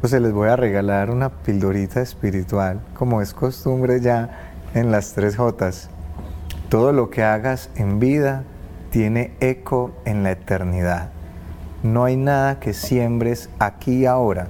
Pues 0.00 0.12
les 0.12 0.32
voy 0.32 0.48
a 0.48 0.56
regalar 0.56 1.10
una 1.10 1.30
pildorita 1.30 2.00
espiritual, 2.00 2.80
como 2.94 3.22
es 3.22 3.32
costumbre 3.32 4.00
ya 4.00 4.52
en 4.74 4.90
las 4.90 5.14
tres 5.14 5.36
Jotas. 5.36 5.88
Todo 6.74 6.92
lo 6.92 7.08
que 7.08 7.22
hagas 7.22 7.70
en 7.76 8.00
vida 8.00 8.42
tiene 8.90 9.30
eco 9.38 9.92
en 10.04 10.24
la 10.24 10.32
eternidad. 10.32 11.10
No 11.84 12.02
hay 12.02 12.16
nada 12.16 12.58
que 12.58 12.72
siembres 12.72 13.48
aquí 13.60 13.98
y 13.98 14.06
ahora 14.06 14.48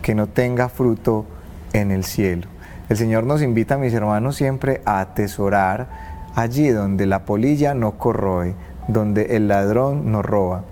que 0.00 0.14
no 0.14 0.28
tenga 0.28 0.68
fruto 0.68 1.26
en 1.72 1.90
el 1.90 2.04
cielo. 2.04 2.46
El 2.88 2.96
Señor 2.96 3.24
nos 3.24 3.42
invita, 3.42 3.76
mis 3.76 3.92
hermanos, 3.92 4.36
siempre 4.36 4.82
a 4.84 5.00
atesorar 5.00 5.88
allí 6.36 6.68
donde 6.68 7.06
la 7.06 7.24
polilla 7.24 7.74
no 7.74 7.98
corroe, 7.98 8.54
donde 8.86 9.34
el 9.34 9.48
ladrón 9.48 10.12
no 10.12 10.22
roba. 10.22 10.62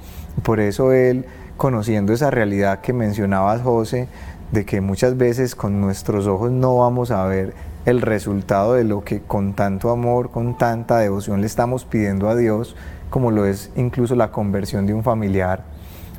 Por 0.44 0.60
eso 0.60 0.92
Él 0.92 1.26
conociendo 1.56 2.12
esa 2.12 2.30
realidad 2.30 2.80
que 2.80 2.92
mencionabas, 2.92 3.62
José, 3.62 4.06
de 4.52 4.64
que 4.64 4.80
muchas 4.80 5.16
veces 5.16 5.56
con 5.56 5.80
nuestros 5.80 6.28
ojos 6.28 6.52
no 6.52 6.76
vamos 6.76 7.10
a 7.10 7.24
ver 7.24 7.54
el 7.84 8.00
resultado 8.00 8.74
de 8.74 8.84
lo 8.84 9.04
que 9.04 9.20
con 9.22 9.54
tanto 9.54 9.90
amor, 9.90 10.30
con 10.30 10.56
tanta 10.56 10.98
devoción 10.98 11.40
le 11.40 11.46
estamos 11.46 11.84
pidiendo 11.84 12.28
a 12.28 12.36
Dios, 12.36 12.76
como 13.10 13.30
lo 13.30 13.46
es 13.46 13.70
incluso 13.76 14.14
la 14.14 14.30
conversión 14.30 14.86
de 14.86 14.94
un 14.94 15.02
familiar. 15.02 15.64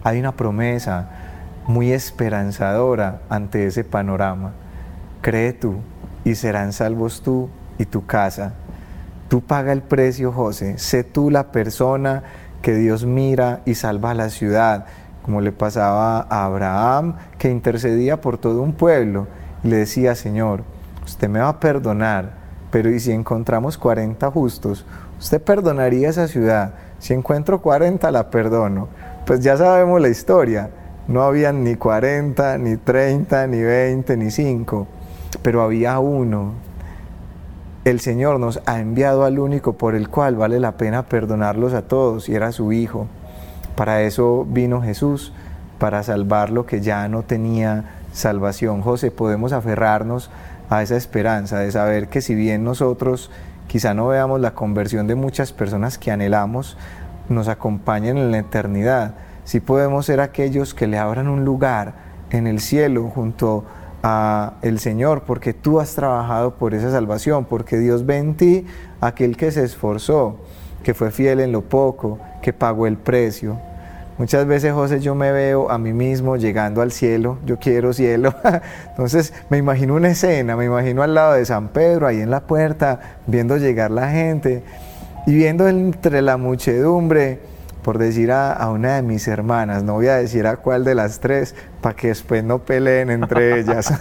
Hay 0.04 0.20
una 0.20 0.34
promesa 0.34 1.10
muy 1.68 1.92
esperanzadora 1.92 3.22
ante 3.30 3.66
ese 3.66 3.84
panorama. 3.84 4.54
Cree 5.22 5.54
tú 5.54 5.76
y 6.26 6.36
serán 6.36 6.74
salvos 6.74 7.22
tú 7.22 7.50
y 7.78 7.86
tu 7.86 8.06
casa. 8.06 8.54
Tú 9.30 9.42
paga 9.42 9.72
el 9.72 9.82
precio, 9.82 10.32
José. 10.32 10.78
Sé 10.78 11.04
tú 11.04 11.30
la 11.30 11.52
persona 11.52 12.24
que 12.62 12.76
Dios 12.76 13.06
mira 13.06 13.62
y 13.66 13.76
salva 13.76 14.12
a 14.12 14.16
la 14.16 14.30
ciudad 14.30 14.86
como 15.24 15.42
le 15.42 15.52
pasaba 15.52 16.28
a 16.30 16.46
Abraham, 16.46 17.16
que 17.40 17.50
intercedía 17.50 18.22
por 18.22 18.38
todo 18.38 18.62
un 18.62 18.74
pueblo 18.74 19.28
y 19.64 19.70
le 19.70 19.78
decía, 19.78 20.16
Señor, 20.16 20.64
usted 21.14 21.30
me 21.30 21.40
va 21.40 21.50
a 21.50 21.60
perdonar, 21.60 22.32
pero 22.72 22.90
¿y 22.90 23.00
si 23.00 23.12
encontramos 23.12 23.78
40 23.78 24.32
justos? 24.32 24.84
¿Usted 25.20 25.40
perdonaría 25.40 26.10
esa 26.10 26.28
ciudad? 26.28 26.74
Si 26.98 27.14
encuentro 27.14 27.62
40, 27.62 28.10
la 28.10 28.32
perdono. 28.32 28.88
Pues 29.24 29.42
ya 29.42 29.56
sabemos 29.56 30.02
la 30.02 30.10
historia. 30.10 30.72
No 31.08 31.22
habían 31.22 31.64
ni 31.64 31.76
40, 31.76 32.58
ni 32.58 32.78
30, 32.78 33.46
ni 33.46 33.62
20, 33.62 34.18
ni 34.18 34.32
5, 34.32 34.88
pero 35.44 35.62
había 35.62 36.00
uno. 36.00 36.54
El 37.86 38.00
Señor 38.00 38.40
nos 38.40 38.60
ha 38.66 38.80
enviado 38.80 39.24
al 39.24 39.38
único 39.38 39.74
por 39.74 39.94
el 39.94 40.10
cual 40.10 40.36
vale 40.36 40.60
la 40.60 40.78
pena 40.78 41.04
perdonarlos 41.04 41.74
a 41.74 41.84
todos, 41.84 42.28
y 42.28 42.34
era 42.34 42.52
su 42.52 42.72
Hijo. 42.72 43.06
Para 43.76 44.02
eso 44.02 44.48
vino 44.50 44.82
Jesús, 44.82 45.32
para 45.78 46.02
salvar 46.02 46.50
lo 46.50 46.66
que 46.66 46.82
ya 46.82 47.08
no 47.08 47.22
tenía 47.22 48.00
salvación. 48.14 48.82
José, 48.82 49.12
podemos 49.12 49.54
aferrarnos 49.54 50.32
a 50.74 50.82
esa 50.82 50.98
esperanza 50.98 51.60
de 51.60 51.72
saber 51.72 52.08
que 52.08 52.22
si 52.22 52.34
bien 52.34 52.64
nosotros 52.64 53.30
quizá 53.68 53.94
no 53.94 54.08
veamos 54.08 54.42
la 54.42 54.56
conversión 54.56 55.06
de 55.06 55.14
muchas 55.14 55.54
personas 55.54 56.00
que 56.00 56.10
anhelamos, 56.10 56.78
nos 57.30 57.48
acompañen 57.48 58.18
en 58.18 58.32
la 58.32 58.40
eternidad, 58.40 59.14
si 59.44 59.60
podemos 59.60 60.08
ser 60.08 60.20
aquellos 60.20 60.74
que 60.74 60.88
le 60.88 60.98
abran 60.98 61.28
un 61.28 61.46
lugar 61.46 61.94
en 62.32 62.48
el 62.48 62.60
cielo 62.60 63.12
junto 63.14 63.66
a 64.02 64.54
el 64.64 64.80
Señor, 64.80 65.24
porque 65.24 65.54
tú 65.54 65.80
has 65.80 65.94
trabajado 65.94 66.56
por 66.56 66.74
esa 66.74 66.92
salvación, 66.92 67.46
porque 67.46 67.78
Dios 67.78 68.06
ve 68.06 68.18
en 68.18 68.36
ti 68.36 68.66
aquel 69.00 69.38
que 69.38 69.52
se 69.52 69.64
esforzó, 69.64 70.38
que 70.84 70.96
fue 70.96 71.12
fiel 71.12 71.40
en 71.40 71.52
lo 71.52 71.62
poco, 71.62 72.20
que 72.42 72.52
pagó 72.52 72.88
el 72.88 72.98
precio. 72.98 73.60
Muchas 74.18 74.46
veces, 74.46 74.74
José, 74.74 75.00
yo 75.00 75.16
me 75.16 75.32
veo 75.32 75.72
a 75.72 75.80
mí 75.80 75.92
mismo 75.92 76.38
llegando 76.38 76.82
al 76.82 76.92
cielo, 76.92 77.40
yo 77.46 77.58
quiero 77.58 77.94
cielo. 77.94 78.36
Entonces 78.90 79.34
me 79.50 79.58
imagino 79.58 79.96
una 79.96 80.10
escena, 80.10 80.56
me 80.56 80.66
imagino 80.66 81.02
al 81.02 81.16
lado 81.16 81.34
de 81.34 81.46
San 81.46 81.70
Pedro, 81.70 82.06
ahí 82.06 82.22
en 82.22 82.30
la 82.30 82.42
puerta, 82.42 83.00
viendo 83.26 83.58
llegar 83.58 83.90
la 83.90 84.12
gente 84.12 84.64
y 85.26 85.34
viendo 85.34 85.68
entre 85.68 86.22
la 86.22 86.38
muchedumbre, 86.38 87.40
por 87.82 87.98
decir 87.98 88.32
a, 88.32 88.70
una 88.70 88.96
de 88.96 89.02
mis 89.02 89.28
hermanas, 89.28 89.84
no 89.84 89.94
voy 89.94 90.08
a 90.08 90.16
decir 90.16 90.46
a 90.48 90.58
cuál 90.58 90.86
de 90.86 90.96
las 90.96 91.20
tres, 91.20 91.56
para 91.82 91.96
que 91.96 92.10
después 92.10 92.44
no 92.44 92.60
peleen 92.60 93.10
entre 93.10 93.60
ellas. 93.60 93.94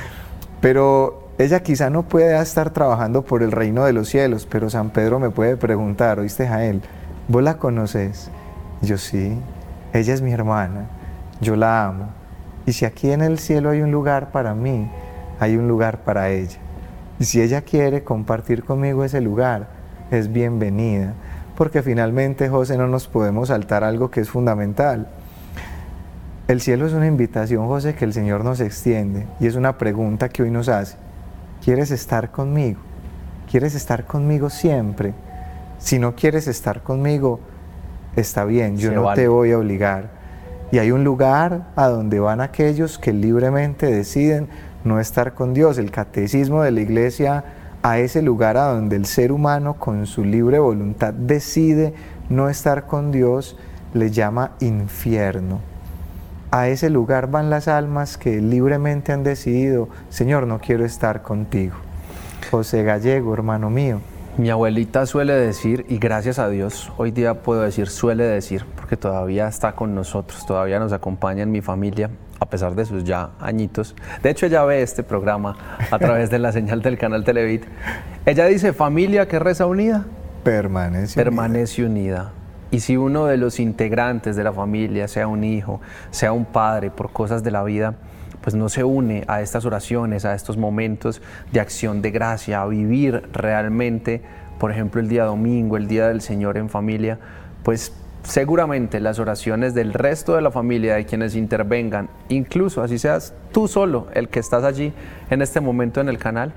Pero 0.60 1.28
ella 1.38 1.60
quizá 1.60 1.88
no 1.88 2.02
pueda 2.02 2.42
estar 2.42 2.70
trabajando 2.70 3.22
por 3.22 3.42
el 3.42 3.52
reino 3.52 3.84
de 3.84 3.92
los 3.92 4.08
cielos, 4.08 4.46
pero 4.48 4.70
San 4.70 4.90
Pedro 4.90 5.18
me 5.18 5.30
puede 5.30 5.56
preguntar, 5.56 6.20
¿oíste, 6.20 6.46
Jael? 6.46 6.82
¿Vos 7.26 7.42
la 7.42 7.56
conoces? 7.56 8.30
Yo 8.82 8.98
sí, 8.98 9.38
ella 9.92 10.12
es 10.12 10.22
mi 10.22 10.32
hermana, 10.32 10.86
yo 11.40 11.54
la 11.54 11.86
amo. 11.86 12.08
Y 12.66 12.72
si 12.72 12.84
aquí 12.84 13.12
en 13.12 13.22
el 13.22 13.38
cielo 13.38 13.70
hay 13.70 13.80
un 13.80 13.92
lugar 13.92 14.32
para 14.32 14.54
mí, 14.54 14.90
hay 15.38 15.56
un 15.56 15.68
lugar 15.68 15.98
para 15.98 16.30
ella. 16.30 16.58
Y 17.20 17.24
si 17.24 17.40
ella 17.40 17.62
quiere 17.62 18.02
compartir 18.02 18.64
conmigo 18.64 19.04
ese 19.04 19.20
lugar, 19.20 19.68
es 20.10 20.32
bienvenida. 20.32 21.14
Porque 21.56 21.82
finalmente, 21.82 22.48
José, 22.48 22.76
no 22.76 22.88
nos 22.88 23.06
podemos 23.06 23.48
saltar 23.48 23.84
algo 23.84 24.10
que 24.10 24.20
es 24.20 24.30
fundamental. 24.30 25.06
El 26.48 26.60
cielo 26.60 26.84
es 26.84 26.92
una 26.92 27.06
invitación, 27.06 27.68
José, 27.68 27.94
que 27.94 28.04
el 28.04 28.12
Señor 28.12 28.44
nos 28.44 28.58
extiende 28.58 29.28
y 29.38 29.46
es 29.46 29.54
una 29.54 29.78
pregunta 29.78 30.28
que 30.28 30.42
hoy 30.42 30.50
nos 30.50 30.68
hace. 30.68 30.96
¿Quieres 31.64 31.92
estar 31.92 32.32
conmigo? 32.32 32.80
¿Quieres 33.48 33.76
estar 33.76 34.06
conmigo 34.06 34.50
siempre? 34.50 35.14
Si 35.78 36.00
no 36.00 36.16
quieres 36.16 36.48
estar 36.48 36.82
conmigo, 36.82 37.38
está 38.16 38.44
bien, 38.44 38.76
yo 38.76 38.92
no 38.92 39.12
te 39.14 39.28
voy 39.28 39.52
a 39.52 39.58
obligar. 39.58 40.10
Y 40.70 40.78
hay 40.78 40.90
un 40.90 41.04
lugar 41.04 41.68
a 41.76 41.88
donde 41.88 42.18
van 42.18 42.40
aquellos 42.40 42.98
que 42.98 43.12
libremente 43.12 43.86
deciden 43.86 44.48
no 44.84 45.00
estar 45.00 45.34
con 45.34 45.52
Dios. 45.52 45.78
El 45.78 45.90
catecismo 45.90 46.62
de 46.62 46.70
la 46.70 46.80
iglesia 46.80 47.44
a 47.82 47.98
ese 47.98 48.22
lugar 48.22 48.56
a 48.56 48.72
donde 48.72 48.96
el 48.96 49.06
ser 49.06 49.32
humano 49.32 49.74
con 49.74 50.06
su 50.06 50.24
libre 50.24 50.58
voluntad 50.58 51.12
decide 51.12 51.94
no 52.28 52.48
estar 52.48 52.86
con 52.86 53.12
Dios, 53.12 53.56
le 53.92 54.10
llama 54.10 54.52
infierno. 54.60 55.60
A 56.50 56.68
ese 56.68 56.90
lugar 56.90 57.30
van 57.30 57.50
las 57.50 57.66
almas 57.66 58.16
que 58.16 58.40
libremente 58.40 59.12
han 59.12 59.24
decidido, 59.24 59.88
Señor, 60.10 60.46
no 60.46 60.58
quiero 60.58 60.84
estar 60.84 61.22
contigo. 61.22 61.74
José 62.50 62.82
Gallego, 62.82 63.34
hermano 63.34 63.70
mío, 63.70 64.00
mi 64.38 64.48
abuelita 64.48 65.04
suele 65.04 65.34
decir, 65.34 65.84
y 65.88 65.98
gracias 65.98 66.38
a 66.38 66.48
Dios, 66.48 66.90
hoy 66.96 67.10
día 67.10 67.42
puedo 67.42 67.60
decir 67.60 67.88
suele 67.88 68.24
decir, 68.24 68.64
porque 68.76 68.96
todavía 68.96 69.46
está 69.46 69.72
con 69.72 69.94
nosotros, 69.94 70.46
todavía 70.46 70.78
nos 70.78 70.92
acompaña 70.92 71.42
en 71.42 71.50
mi 71.50 71.60
familia. 71.60 72.10
a 72.40 72.46
pesar 72.46 72.74
de 72.74 72.84
sus 72.84 73.04
ya 73.04 73.30
añitos. 73.38 73.94
De 74.20 74.30
hecho, 74.30 74.46
ella 74.46 74.64
ve 74.64 74.82
este 74.82 75.04
programa 75.04 75.56
a 75.92 75.98
través 75.98 76.28
de 76.28 76.40
la 76.40 76.50
señal 76.52 76.82
del 76.82 76.98
canal 76.98 77.22
Televit. 77.22 77.64
Ella 78.26 78.46
dice, 78.46 78.72
familia 78.72 79.28
que 79.28 79.38
reza 79.38 79.66
unida. 79.66 80.06
Permanece, 80.42 81.14
permanece 81.14 81.84
unida. 81.84 82.32
Y 82.72 82.80
si 82.80 82.96
uno 82.96 83.26
de 83.26 83.36
los 83.36 83.60
integrantes 83.60 84.34
de 84.34 84.42
la 84.42 84.52
familia, 84.52 85.06
sea 85.06 85.28
un 85.28 85.44
hijo, 85.44 85.80
sea 86.10 86.32
un 86.32 86.44
padre, 86.44 86.90
por 86.90 87.12
cosas 87.12 87.44
de 87.44 87.52
la 87.52 87.62
vida, 87.62 87.94
pues 88.42 88.54
no 88.54 88.68
se 88.68 88.84
une 88.84 89.24
a 89.28 89.40
estas 89.40 89.64
oraciones, 89.64 90.24
a 90.24 90.34
estos 90.34 90.56
momentos 90.56 91.22
de 91.52 91.60
acción 91.60 92.02
de 92.02 92.10
gracia, 92.10 92.62
a 92.62 92.66
vivir 92.66 93.22
realmente, 93.32 94.20
por 94.58 94.70
ejemplo, 94.70 95.00
el 95.00 95.08
día 95.08 95.24
domingo, 95.24 95.76
el 95.76 95.88
día 95.88 96.08
del 96.08 96.20
Señor 96.20 96.58
en 96.58 96.68
familia, 96.68 97.18
pues 97.62 97.92
seguramente 98.24 99.00
las 99.00 99.18
oraciones 99.18 99.74
del 99.74 99.92
resto 99.92 100.34
de 100.34 100.42
la 100.42 100.50
familia, 100.50 100.94
de 100.94 101.06
quienes 101.06 101.34
intervengan, 101.34 102.08
incluso 102.28 102.82
así 102.82 102.98
seas 102.98 103.34
tú 103.52 103.68
solo 103.68 104.08
el 104.14 104.28
que 104.28 104.40
estás 104.40 104.64
allí 104.64 104.92
en 105.30 105.42
este 105.42 105.60
momento 105.60 106.00
en 106.00 106.08
el 106.08 106.18
canal, 106.18 106.52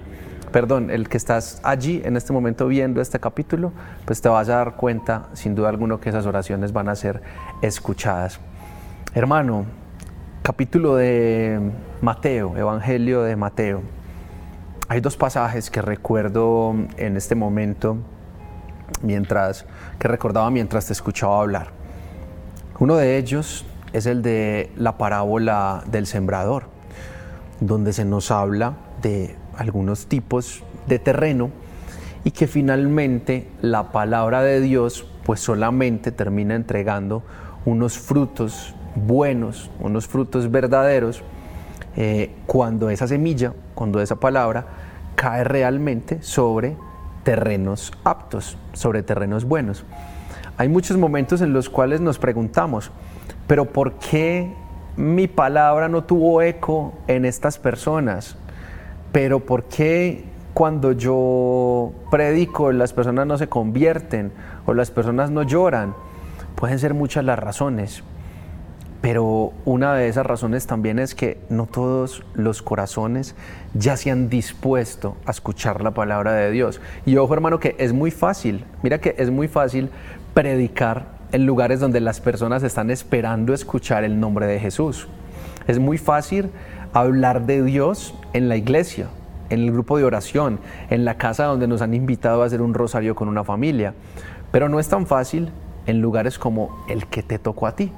perdón, 0.52 0.90
el 0.90 1.10
que 1.10 1.18
estás 1.18 1.60
allí 1.64 2.02
en 2.06 2.16
este 2.16 2.32
momento 2.34 2.68
viendo 2.68 3.02
este 3.02 3.20
capítulo, 3.20 3.74
pues 4.06 4.22
te 4.22 4.30
vas 4.30 4.48
a 4.50 4.58
dar 4.58 4.76
cuenta 4.76 5.28
sin 5.34 5.56
duda 5.56 5.70
alguna 5.70 6.00
que 6.00 6.10
esas 6.10 6.26
oraciones 6.26 6.72
van 6.72 6.88
a 6.90 6.96
ser 6.96 7.22
escuchadas. 7.62 8.40
Hermano, 9.14 9.66
capítulo 10.46 10.96
de 10.96 11.60
Mateo, 12.02 12.56
Evangelio 12.56 13.24
de 13.24 13.36
Mateo. 13.36 13.82
Hay 14.88 15.02
dos 15.02 15.18
pasajes 15.18 15.72
que 15.72 15.82
recuerdo 15.82 16.76
en 16.98 17.18
este 17.18 17.34
momento 17.34 17.98
mientras 19.02 19.66
que 19.98 20.08
recordaba 20.08 20.52
mientras 20.52 20.86
te 20.86 20.94
escuchaba 20.94 21.42
hablar. 21.42 21.70
Uno 22.78 22.96
de 22.96 23.18
ellos 23.18 23.66
es 23.92 24.06
el 24.06 24.22
de 24.22 24.72
la 24.78 25.00
parábola 25.00 25.84
del 25.88 26.06
sembrador, 26.06 26.66
donde 27.60 27.92
se 27.92 28.06
nos 28.06 28.30
habla 28.30 28.74
de 29.02 29.36
algunos 29.58 30.06
tipos 30.06 30.64
de 30.86 31.00
terreno 31.00 31.50
y 32.24 32.30
que 32.30 32.46
finalmente 32.46 33.50
la 33.64 33.92
palabra 33.92 34.44
de 34.44 34.62
Dios 34.62 35.08
pues 35.26 35.40
solamente 35.40 36.12
termina 36.12 36.54
entregando 36.54 37.24
unos 37.66 37.98
frutos 37.98 38.76
buenos, 38.96 39.70
unos 39.80 40.08
frutos 40.08 40.50
verdaderos, 40.50 41.24
eh, 41.98 42.34
cuando 42.46 42.90
esa 42.90 43.08
semilla, 43.08 43.54
cuando 43.74 44.02
esa 44.02 44.18
palabra 44.18 44.66
cae 45.16 45.44
realmente 45.44 46.22
sobre 46.22 46.76
terrenos 47.24 47.94
aptos, 48.04 48.58
sobre 48.74 49.04
terrenos 49.04 49.46
buenos. 49.46 49.86
Hay 50.58 50.70
muchos 50.70 50.98
momentos 50.98 51.42
en 51.42 51.54
los 51.54 51.70
cuales 51.70 52.02
nos 52.02 52.18
preguntamos, 52.18 52.92
pero 53.48 53.66
¿por 53.66 53.94
qué 53.94 54.54
mi 54.98 55.28
palabra 55.28 55.90
no 55.90 56.04
tuvo 56.04 56.42
eco 56.42 56.94
en 57.08 57.26
estas 57.26 57.60
personas? 57.60 58.38
¿Pero 59.12 59.42
por 59.42 59.66
qué 59.66 60.26
cuando 60.54 60.94
yo 60.94 61.92
predico 62.12 62.72
las 62.72 62.94
personas 62.94 63.28
no 63.28 63.38
se 63.38 63.48
convierten 63.48 64.32
o 64.66 64.74
las 64.74 64.92
personas 64.92 65.32
no 65.32 65.44
lloran? 65.44 65.94
Pueden 66.56 66.80
ser 66.80 66.94
muchas 66.94 67.26
las 67.26 67.40
razones. 67.40 68.04
Pero 69.06 69.54
una 69.66 69.94
de 69.94 70.08
esas 70.08 70.26
razones 70.26 70.66
también 70.66 70.98
es 70.98 71.14
que 71.14 71.38
no 71.48 71.68
todos 71.68 72.24
los 72.34 72.64
corazones 72.64 73.36
ya 73.76 73.98
se 73.98 74.10
han 74.10 74.30
dispuesto 74.30 75.16
a 75.28 75.30
escuchar 75.30 75.84
la 75.84 75.92
palabra 75.92 76.34
de 76.34 76.50
Dios. 76.50 76.82
Y 77.06 77.16
ojo 77.18 77.32
hermano 77.36 77.60
que 77.60 77.76
es 77.78 77.94
muy 77.94 78.10
fácil, 78.10 78.66
mira 78.82 78.98
que 78.98 79.14
es 79.20 79.30
muy 79.30 79.48
fácil 79.48 79.92
predicar 80.34 81.06
en 81.32 81.46
lugares 81.46 81.80
donde 81.80 82.02
las 82.02 82.20
personas 82.20 82.64
están 82.64 82.90
esperando 82.90 83.54
escuchar 83.54 84.04
el 84.04 84.20
nombre 84.20 84.48
de 84.48 84.60
Jesús. 84.60 85.08
Es 85.68 85.78
muy 85.78 86.00
fácil 86.00 86.50
hablar 86.92 87.46
de 87.46 87.62
Dios 87.62 88.16
en 88.34 88.50
la 88.50 88.58
iglesia, 88.58 89.10
en 89.52 89.60
el 89.60 89.72
grupo 89.72 90.00
de 90.00 90.06
oración, 90.06 90.60
en 90.90 91.06
la 91.06 91.20
casa 91.20 91.46
donde 91.46 91.68
nos 91.68 91.84
han 91.84 91.94
invitado 91.94 92.42
a 92.42 92.48
hacer 92.48 92.64
un 92.64 92.74
rosario 92.74 93.14
con 93.14 93.28
una 93.28 93.44
familia. 93.44 93.94
Pero 94.52 94.68
no 94.68 94.80
es 94.80 94.90
tan 94.90 95.06
fácil 95.06 95.52
en 95.86 96.02
lugares 96.02 96.40
como 96.40 96.84
el 96.90 97.06
que 97.06 97.22
te 97.22 97.38
tocó 97.38 97.68
a 97.68 97.76
ti 97.76 97.92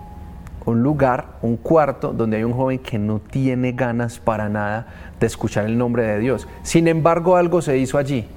un 0.67 0.84
lugar, 0.84 1.38
un 1.41 1.56
cuarto 1.56 2.12
donde 2.12 2.38
hay 2.38 2.43
un 2.43 2.51
joven 2.51 2.80
que 2.80 2.99
no 2.99 3.19
tiene 3.19 3.71
ganas 3.71 4.19
para 4.19 4.49
nada 4.49 4.88
de 5.17 5.25
escuchar 5.25 5.65
el 5.65 5.77
nombre 5.77 6.03
de 6.03 6.19
Dios. 6.19 6.45
Sin 6.62 6.89
embargo, 6.89 7.38
algo 7.38 7.62
se 7.62 7.77
hizo 7.77 7.97
allí. 7.97 8.27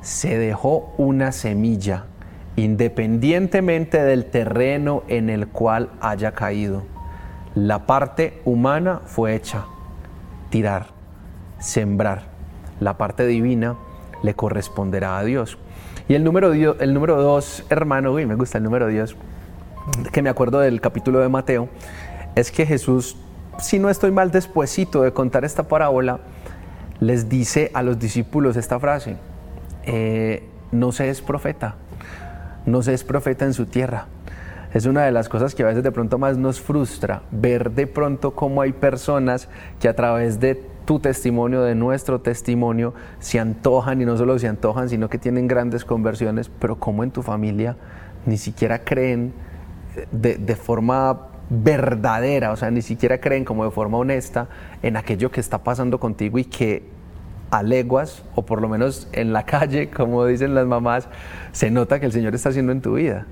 Se 0.00 0.38
dejó 0.38 0.92
una 0.98 1.30
semilla, 1.30 2.06
independientemente 2.56 4.02
del 4.02 4.24
terreno 4.24 5.04
en 5.06 5.30
el 5.30 5.46
cual 5.46 5.90
haya 6.00 6.32
caído. 6.32 6.82
La 7.54 7.86
parte 7.86 8.42
humana 8.44 9.02
fue 9.04 9.36
hecha, 9.36 9.66
tirar, 10.50 10.88
sembrar. 11.60 12.24
La 12.80 12.98
parte 12.98 13.24
divina 13.24 13.76
le 14.24 14.34
corresponderá 14.34 15.16
a 15.16 15.22
Dios. 15.22 15.58
Y 16.08 16.14
el 16.14 16.24
número, 16.24 16.52
el 16.52 16.92
número 16.92 17.22
dos, 17.22 17.64
hermano, 17.70 18.10
uy, 18.10 18.26
me 18.26 18.34
gusta 18.34 18.58
el 18.58 18.64
número 18.64 18.88
Dios 18.88 19.16
que 20.12 20.22
me 20.22 20.30
acuerdo 20.30 20.60
del 20.60 20.80
capítulo 20.80 21.20
de 21.20 21.28
Mateo, 21.28 21.68
es 22.34 22.50
que 22.50 22.66
Jesús, 22.66 23.16
si 23.58 23.78
no 23.78 23.88
estoy 23.88 24.10
mal 24.10 24.30
despuesito 24.30 25.02
de 25.02 25.12
contar 25.12 25.44
esta 25.44 25.64
parábola, 25.64 26.20
les 27.00 27.28
dice 27.28 27.70
a 27.74 27.82
los 27.82 27.98
discípulos 27.98 28.56
esta 28.56 28.80
frase, 28.80 29.16
eh, 29.84 30.48
no 30.72 30.92
se 30.92 31.08
es 31.08 31.22
profeta, 31.22 31.76
no 32.64 32.82
se 32.82 32.94
es 32.94 33.04
profeta 33.04 33.44
en 33.44 33.54
su 33.54 33.66
tierra. 33.66 34.06
Es 34.74 34.84
una 34.84 35.04
de 35.04 35.12
las 35.12 35.28
cosas 35.28 35.54
que 35.54 35.62
a 35.62 35.66
veces 35.66 35.82
de 35.82 35.92
pronto 35.92 36.18
más 36.18 36.36
nos 36.36 36.60
frustra, 36.60 37.22
ver 37.30 37.70
de 37.70 37.86
pronto 37.86 38.34
cómo 38.34 38.60
hay 38.62 38.72
personas 38.72 39.48
que 39.80 39.88
a 39.88 39.96
través 39.96 40.40
de 40.40 40.60
tu 40.84 40.98
testimonio, 41.00 41.62
de 41.62 41.74
nuestro 41.74 42.20
testimonio, 42.20 42.92
se 43.18 43.40
antojan 43.40 44.02
y 44.02 44.04
no 44.04 44.16
solo 44.16 44.38
se 44.38 44.48
antojan, 44.48 44.88
sino 44.88 45.08
que 45.08 45.18
tienen 45.18 45.48
grandes 45.48 45.84
conversiones, 45.84 46.50
pero 46.58 46.76
como 46.78 47.04
en 47.04 47.10
tu 47.10 47.22
familia 47.22 47.76
ni 48.26 48.36
siquiera 48.36 48.80
creen 48.80 49.32
de, 50.12 50.56
forma 50.56 51.28
verdadera, 51.48 52.52
o 52.52 52.56
sea, 52.56 52.70
ni 52.70 52.82
siquiera 52.82 53.20
creen 53.20 53.44
como 53.44 53.64
de 53.64 53.70
forma 53.70 53.98
honesta 53.98 54.48
en 54.82 54.96
aquello 54.96 55.30
que 55.30 55.40
está 55.40 55.58
pasando 55.58 56.00
contigo 56.00 56.38
y 56.38 56.44
que 56.44 56.84
a 57.50 57.62
leguas, 57.62 58.24
o 58.34 58.44
por 58.44 58.60
lo 58.60 58.68
menos 58.68 59.08
en 59.12 59.32
la 59.32 59.44
calle, 59.46 59.90
como 59.90 60.26
dicen 60.26 60.54
las 60.54 60.66
mamás, 60.66 61.08
se 61.52 61.70
nota 61.70 62.00
que 62.00 62.06
el 62.06 62.12
Señor 62.12 62.34
está 62.34 62.48
haciendo 62.48 62.72
en 62.72 62.80
tu 62.80 62.94
vida. 62.94 63.26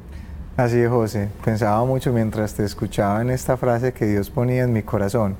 Así 0.57 0.79
es, 0.79 0.89
José. 0.89 1.31
Pensaba 1.45 1.85
mucho 1.85 2.13
mientras 2.13 2.55
te 2.55 2.65
escuchaba 2.65 3.21
en 3.21 3.31
esta 3.31 3.57
frase 3.57 3.93
que 3.93 4.07
Dios 4.07 4.31
ponía 4.31 4.63
en 4.63 4.73
mi 4.73 4.83
corazón. 4.85 5.37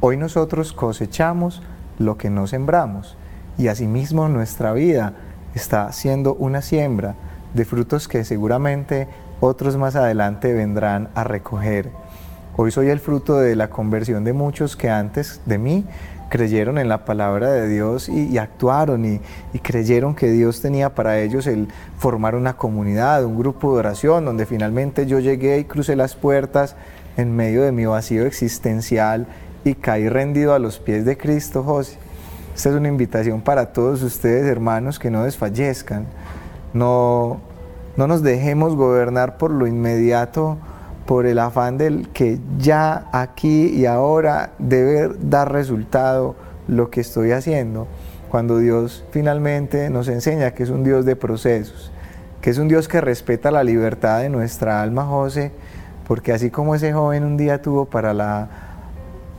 Hoy 0.00 0.18
nosotros 0.18 0.74
cosechamos 0.74 1.62
lo 1.98 2.18
que 2.18 2.28
no 2.28 2.46
sembramos 2.46 3.16
y 3.56 3.68
asimismo 3.68 4.28
nuestra 4.28 4.72
vida 4.72 5.14
está 5.54 5.92
siendo 5.92 6.34
una 6.34 6.60
siembra 6.60 7.14
de 7.54 7.64
frutos 7.64 8.08
que 8.08 8.24
seguramente 8.24 9.08
otros 9.44 9.76
más 9.76 9.96
adelante 9.96 10.52
vendrán 10.52 11.08
a 11.16 11.24
recoger. 11.24 11.90
Hoy 12.56 12.70
soy 12.70 12.90
el 12.90 13.00
fruto 13.00 13.38
de 13.38 13.56
la 13.56 13.70
conversión 13.70 14.22
de 14.22 14.32
muchos 14.32 14.76
que 14.76 14.88
antes 14.88 15.40
de 15.46 15.58
mí 15.58 15.84
creyeron 16.28 16.78
en 16.78 16.88
la 16.88 17.04
palabra 17.04 17.50
de 17.50 17.68
Dios 17.68 18.08
y, 18.08 18.38
actuaron 18.38 19.04
y, 19.04 19.20
y, 19.52 19.58
creyeron 19.58 20.14
que 20.14 20.30
Dios 20.30 20.62
tenía 20.62 20.94
para 20.94 21.18
ellos 21.18 21.48
el 21.48 21.66
formar 21.98 22.36
una 22.36 22.56
comunidad, 22.56 23.24
un 23.24 23.36
grupo 23.36 23.72
de 23.72 23.80
oración, 23.80 24.24
donde 24.24 24.46
finalmente 24.46 25.06
yo 25.06 25.18
llegué 25.18 25.58
y 25.58 25.64
crucé 25.64 25.96
las 25.96 26.14
puertas 26.14 26.76
en 27.16 27.34
medio 27.34 27.62
de 27.62 27.72
mi 27.72 27.84
vacío 27.84 28.24
existencial 28.26 29.26
y 29.64 29.74
caí 29.74 30.08
rendido 30.08 30.54
a 30.54 30.60
los 30.60 30.78
pies 30.78 31.04
de 31.04 31.18
Cristo 31.18 31.64
José. 31.64 31.98
Esta 32.54 32.68
es 32.68 32.76
una 32.76 32.88
invitación 32.88 33.40
para 33.40 33.72
todos 33.72 34.04
ustedes, 34.04 34.46
hermanos, 34.46 35.00
que 35.00 35.10
no 35.10 35.24
desfallezcan. 35.24 36.06
No, 36.72 37.40
no 37.96 38.06
nos 38.06 38.22
dejemos 38.22 38.76
gobernar 38.76 39.36
por 39.36 39.50
lo 39.50 39.66
inmediato, 39.66 40.58
por 41.06 41.26
el 41.26 41.38
afán 41.38 41.78
del 41.78 42.08
que 42.10 42.38
ya 42.58 43.08
aquí 43.12 43.66
y 43.66 43.86
ahora 43.86 44.52
debe 44.58 45.14
dar 45.20 45.52
resultado 45.52 46.36
lo 46.68 46.90
que 46.90 47.00
estoy 47.00 47.32
haciendo, 47.32 47.86
cuando 48.30 48.58
Dios 48.58 49.04
finalmente 49.10 49.90
nos 49.90 50.08
enseña 50.08 50.52
que 50.52 50.62
es 50.62 50.70
un 50.70 50.84
Dios 50.84 51.04
de 51.04 51.16
procesos, 51.16 51.92
que 52.40 52.50
es 52.50 52.58
un 52.58 52.68
Dios 52.68 52.88
que 52.88 53.00
respeta 53.00 53.50
la 53.50 53.64
libertad 53.64 54.20
de 54.20 54.28
nuestra 54.28 54.80
alma, 54.80 55.04
José, 55.04 55.52
porque 56.06 56.32
así 56.32 56.50
como 56.50 56.74
ese 56.74 56.92
joven 56.92 57.24
un 57.24 57.36
día 57.36 57.60
tuvo 57.60 57.86
para 57.86 58.14
la 58.14 58.48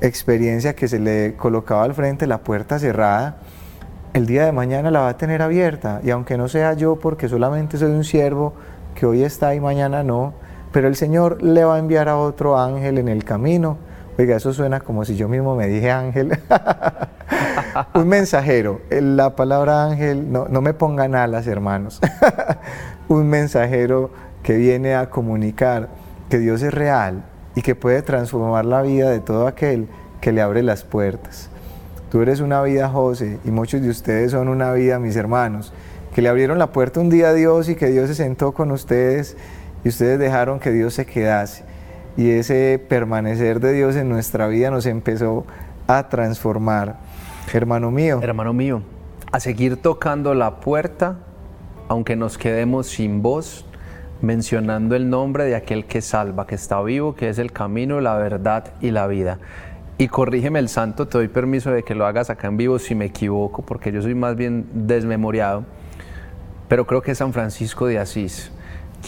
experiencia 0.01 0.75
que 0.75 0.87
se 0.87 0.99
le 0.99 1.35
colocaba 1.35 1.83
al 1.83 1.93
frente 1.93 2.27
la 2.27 2.39
puerta 2.39 2.77
cerrada, 2.77 3.37
el 4.13 4.25
día 4.25 4.45
de 4.45 4.51
mañana 4.51 4.91
la 4.91 5.01
va 5.01 5.09
a 5.09 5.17
tener 5.17 5.41
abierta. 5.41 5.99
Y 6.03 6.11
aunque 6.11 6.37
no 6.37 6.47
sea 6.47 6.73
yo, 6.73 6.97
porque 6.97 7.29
solamente 7.29 7.77
soy 7.77 7.91
un 7.91 8.03
siervo 8.03 8.53
que 8.95 9.05
hoy 9.05 9.23
está 9.23 9.55
y 9.55 9.59
mañana 9.59 10.03
no, 10.03 10.33
pero 10.71 10.87
el 10.87 10.95
Señor 10.95 11.41
le 11.41 11.63
va 11.63 11.75
a 11.75 11.79
enviar 11.79 12.09
a 12.09 12.17
otro 12.17 12.59
ángel 12.59 12.97
en 12.97 13.07
el 13.07 13.23
camino. 13.23 13.77
Oiga, 14.17 14.35
eso 14.35 14.53
suena 14.53 14.79
como 14.79 15.05
si 15.05 15.15
yo 15.15 15.27
mismo 15.27 15.55
me 15.55 15.67
dije 15.67 15.91
ángel. 15.91 16.39
un 17.95 18.07
mensajero. 18.07 18.81
La 18.89 19.35
palabra 19.35 19.85
ángel, 19.85 20.31
no, 20.31 20.47
no 20.47 20.61
me 20.61 20.73
pongan 20.73 21.15
alas, 21.15 21.47
hermanos. 21.47 21.99
un 23.07 23.27
mensajero 23.27 24.11
que 24.43 24.55
viene 24.55 24.95
a 24.95 25.09
comunicar 25.09 25.89
que 26.29 26.37
Dios 26.37 26.61
es 26.61 26.73
real, 26.73 27.23
y 27.55 27.61
que 27.61 27.75
puede 27.75 28.01
transformar 28.01 28.65
la 28.65 28.81
vida 28.81 29.09
de 29.09 29.19
todo 29.19 29.47
aquel 29.47 29.87
que 30.21 30.31
le 30.31 30.41
abre 30.41 30.63
las 30.63 30.83
puertas. 30.83 31.49
Tú 32.13 32.21
eres 32.21 32.41
una 32.41 32.61
vida, 32.61 32.89
José, 32.89 33.39
y 33.43 33.49
muchos 33.49 33.81
de 33.81 33.89
ustedes 33.89 34.33
son 34.33 34.47
una 34.47 34.71
vida, 34.71 34.99
mis 34.99 35.15
hermanos, 35.15 35.73
que 36.13 36.21
le 36.21 36.29
abrieron 36.29 36.59
la 36.59 36.71
puerta 36.71 36.99
un 36.99 37.09
día 37.09 37.29
a 37.29 37.33
Dios 37.33 37.69
y 37.69 37.75
que 37.75 37.87
Dios 37.87 38.07
se 38.07 38.13
sentó 38.13 38.51
con 38.51 38.69
ustedes 38.69 39.35
y 39.83 39.89
ustedes 39.89 40.19
dejaron 40.19 40.59
que 40.59 40.69
Dios 40.69 40.93
se 40.93 41.07
quedase. 41.07 41.63
Y 42.15 42.29
ese 42.29 42.79
permanecer 42.87 43.59
de 43.59 43.73
Dios 43.73 43.95
en 43.95 44.09
nuestra 44.09 44.45
vida 44.45 44.69
nos 44.69 44.85
empezó 44.85 45.47
a 45.87 46.07
transformar. 46.09 46.99
Hermano 47.51 47.89
mío. 47.89 48.19
Hermano 48.21 48.53
mío, 48.53 48.83
a 49.31 49.39
seguir 49.39 49.77
tocando 49.77 50.35
la 50.35 50.59
puerta, 50.59 51.17
aunque 51.87 52.15
nos 52.15 52.37
quedemos 52.37 52.85
sin 52.85 53.23
voz, 53.23 53.65
mencionando 54.21 54.95
el 54.95 55.09
nombre 55.09 55.45
de 55.45 55.55
aquel 55.55 55.85
que 55.85 55.99
salva, 55.99 56.45
que 56.45 56.53
está 56.53 56.79
vivo, 56.83 57.15
que 57.15 57.29
es 57.29 57.39
el 57.39 57.51
camino, 57.51 58.01
la 58.01 58.13
verdad 58.17 58.65
y 58.81 58.91
la 58.91 59.07
vida. 59.07 59.39
Y 60.03 60.09
corrígeme 60.09 60.59
el 60.59 60.67
santo, 60.67 61.07
te 61.07 61.17
doy 61.17 61.29
permiso 61.29 61.71
de 61.71 61.83
que 61.83 61.95
lo 61.95 62.05
hagas 62.05 62.29
acá 62.29 62.49
en 62.49 62.57
vivo 62.57 62.77
si 62.77 62.93
me 62.93 63.05
equivoco, 63.05 63.61
porque 63.61 63.89
yo 63.89 64.01
soy 64.01 64.13
más 64.15 64.35
bien 64.35 64.67
desmemoriado, 64.73 65.63
pero 66.67 66.85
creo 66.85 67.01
que 67.01 67.11
es 67.11 67.19
San 67.19 67.31
Francisco 67.31 67.85
de 67.85 67.99
Asís 67.99 68.51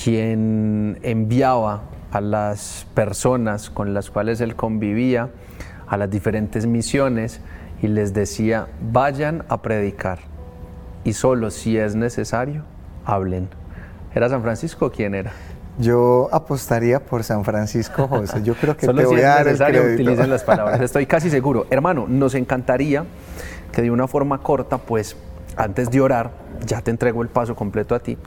quien 0.01 0.97
enviaba 1.03 1.81
a 2.13 2.21
las 2.21 2.87
personas 2.93 3.69
con 3.69 3.93
las 3.93 4.09
cuales 4.09 4.39
él 4.39 4.55
convivía 4.55 5.31
a 5.85 5.97
las 5.97 6.09
diferentes 6.09 6.65
misiones 6.65 7.41
y 7.81 7.89
les 7.89 8.13
decía, 8.13 8.67
vayan 8.79 9.43
a 9.49 9.61
predicar 9.61 10.19
y 11.03 11.11
solo 11.11 11.51
si 11.51 11.77
es 11.77 11.93
necesario, 11.95 12.63
hablen. 13.03 13.49
¿Era 14.13 14.29
San 14.29 14.43
Francisco 14.43 14.85
o 14.85 14.91
quién 14.93 15.13
era? 15.13 15.33
Yo 15.77 16.29
apostaría 16.31 16.99
por 17.03 17.23
San 17.23 17.43
Francisco 17.43 18.07
José. 18.07 18.41
Yo 18.43 18.55
creo 18.55 18.77
que 18.77 18.85
Solo 18.85 18.99
te 19.01 19.03
si 19.07 19.11
voy 19.13 19.19
es 19.19 19.25
a 19.25 19.29
dar 19.29 19.39
el 19.41 19.45
necesario, 19.47 19.81
crédito. 19.81 20.03
utilicen 20.03 20.29
las 20.29 20.43
palabras. 20.43 20.81
Estoy 20.81 21.05
casi 21.05 21.29
seguro. 21.29 21.65
Hermano, 21.69 22.05
nos 22.07 22.33
encantaría 22.35 23.05
que 23.71 23.81
de 23.81 23.91
una 23.91 24.07
forma 24.07 24.37
corta, 24.39 24.77
pues 24.77 25.17
antes 25.57 25.91
de 25.91 26.01
orar, 26.01 26.31
ya 26.65 26.81
te 26.81 26.91
entrego 26.91 27.21
el 27.21 27.27
paso 27.29 27.55
completo 27.55 27.93
a 27.95 27.99
ti, 27.99 28.17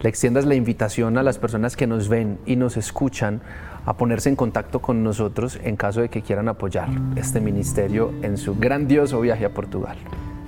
le 0.00 0.08
extiendas 0.08 0.44
la 0.46 0.54
invitación 0.54 1.18
a 1.18 1.22
las 1.22 1.38
personas 1.38 1.76
que 1.76 1.86
nos 1.86 2.08
ven 2.08 2.38
y 2.46 2.56
nos 2.56 2.76
escuchan 2.76 3.40
a 3.84 3.96
ponerse 3.96 4.28
en 4.28 4.36
contacto 4.36 4.80
con 4.80 5.02
nosotros 5.02 5.58
en 5.62 5.76
caso 5.76 6.00
de 6.00 6.08
que 6.08 6.22
quieran 6.22 6.48
apoyar 6.48 6.88
este 7.16 7.40
ministerio 7.40 8.12
en 8.22 8.36
su 8.36 8.54
grandioso 8.56 9.20
viaje 9.20 9.44
a 9.44 9.50
Portugal. 9.50 9.96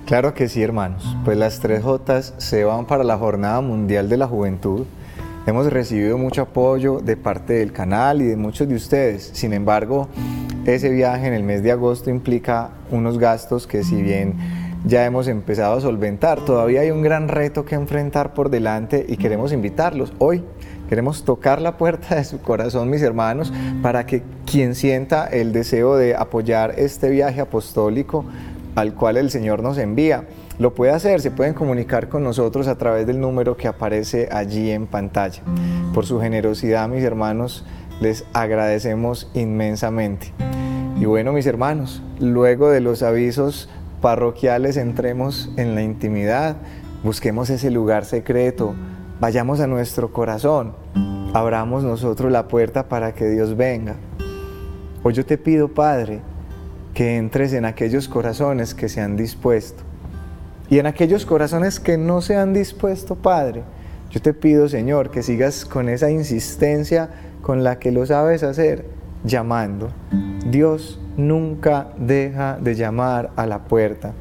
Claro 0.05 0.33
que 0.33 0.47
sí, 0.47 0.61
hermanos. 0.61 1.15
Pues 1.25 1.37
las 1.37 1.59
tres 1.59 1.83
Jotas 1.83 2.33
se 2.37 2.63
van 2.63 2.85
para 2.85 3.03
la 3.03 3.17
Jornada 3.17 3.59
Mundial 3.61 4.07
de 4.07 4.17
la 4.17 4.27
Juventud. 4.27 4.85
Hemos 5.47 5.71
recibido 5.71 6.17
mucho 6.17 6.41
apoyo 6.41 6.99
de 6.99 7.17
parte 7.17 7.53
del 7.53 7.71
canal 7.71 8.19
y 8.19 8.25
de 8.25 8.35
muchos 8.35 8.67
de 8.67 8.73
ustedes. 8.73 9.29
Sin 9.33 9.53
embargo, 9.53 10.07
ese 10.65 10.89
viaje 10.89 11.27
en 11.27 11.33
el 11.33 11.43
mes 11.43 11.61
de 11.61 11.71
agosto 11.71 12.09
implica 12.09 12.71
unos 12.89 13.19
gastos 13.19 13.67
que 13.67 13.83
si 13.83 14.01
bien 14.01 14.33
ya 14.85 15.05
hemos 15.05 15.27
empezado 15.27 15.77
a 15.77 15.81
solventar, 15.81 16.43
todavía 16.43 16.81
hay 16.81 16.89
un 16.89 17.03
gran 17.03 17.27
reto 17.27 17.63
que 17.63 17.75
enfrentar 17.75 18.33
por 18.33 18.49
delante 18.49 19.05
y 19.07 19.17
queremos 19.17 19.53
invitarlos 19.53 20.13
hoy. 20.17 20.43
Queremos 20.89 21.23
tocar 21.23 21.61
la 21.61 21.77
puerta 21.77 22.15
de 22.15 22.23
su 22.23 22.41
corazón, 22.41 22.89
mis 22.89 23.03
hermanos, 23.03 23.53
para 23.83 24.07
que 24.07 24.23
quien 24.49 24.73
sienta 24.73 25.27
el 25.27 25.53
deseo 25.53 25.95
de 25.95 26.15
apoyar 26.15 26.73
este 26.79 27.11
viaje 27.11 27.41
apostólico 27.41 28.25
al 28.73 28.95
cual 28.95 29.17
el 29.17 29.29
Señor 29.29 29.61
nos 29.61 29.77
envía, 29.77 30.25
lo 30.57 30.73
puede 30.73 30.93
hacer, 30.93 31.21
se 31.21 31.31
pueden 31.31 31.53
comunicar 31.53 32.07
con 32.07 32.23
nosotros 32.23 32.67
a 32.67 32.77
través 32.77 33.05
del 33.05 33.19
número 33.19 33.57
que 33.57 33.67
aparece 33.67 34.29
allí 34.31 34.71
en 34.71 34.87
pantalla. 34.87 35.41
Por 35.93 36.05
su 36.05 36.19
generosidad, 36.19 36.87
mis 36.87 37.03
hermanos, 37.03 37.65
les 37.99 38.25
agradecemos 38.33 39.29
inmensamente. 39.33 40.33
Y 40.99 41.05
bueno, 41.05 41.33
mis 41.33 41.45
hermanos, 41.45 42.01
luego 42.19 42.69
de 42.69 42.79
los 42.79 43.03
avisos 43.03 43.69
parroquiales, 44.01 44.77
entremos 44.77 45.49
en 45.57 45.75
la 45.75 45.81
intimidad, 45.81 46.55
busquemos 47.03 47.49
ese 47.49 47.69
lugar 47.69 48.05
secreto, 48.05 48.75
vayamos 49.19 49.59
a 49.59 49.67
nuestro 49.67 50.13
corazón, 50.13 50.73
abramos 51.33 51.83
nosotros 51.83 52.31
la 52.31 52.47
puerta 52.47 52.87
para 52.87 53.13
que 53.13 53.27
Dios 53.27 53.57
venga. 53.57 53.95
Hoy 55.03 55.13
yo 55.13 55.25
te 55.25 55.37
pido, 55.37 55.67
Padre, 55.67 56.21
que 56.93 57.17
entres 57.17 57.51
en 57.53 57.65
aquellos 57.65 58.07
corazones 58.07 58.73
que 58.73 58.87
se 58.87 59.01
han 59.01 59.17
dispuesto. 59.17 59.84
Y 60.75 60.79
en 60.79 60.87
aquellos 60.87 61.25
corazones 61.25 61.79
que 61.79 61.97
no 61.97 62.19
se 62.19 62.35
han 62.35 62.51
dispuesto, 62.51 63.15
Padre, 63.15 63.63
yo 64.11 64.21
te 64.21 64.33
pido, 64.33 64.67
Señor, 64.67 65.09
que 65.09 65.23
sigas 65.23 65.63
con 65.63 65.87
esa 65.87 66.11
insistencia 66.11 67.11
con 67.41 67.63
la 67.63 67.79
que 67.79 67.93
lo 67.93 68.05
sabes 68.05 68.43
hacer, 68.43 68.83
llamando. 69.23 69.87
Dios 70.45 70.99
nunca 71.15 71.87
deja 71.97 72.57
de 72.59 72.75
llamar 72.75 73.31
a 73.37 73.45
la 73.45 73.59
puerta. 73.59 74.11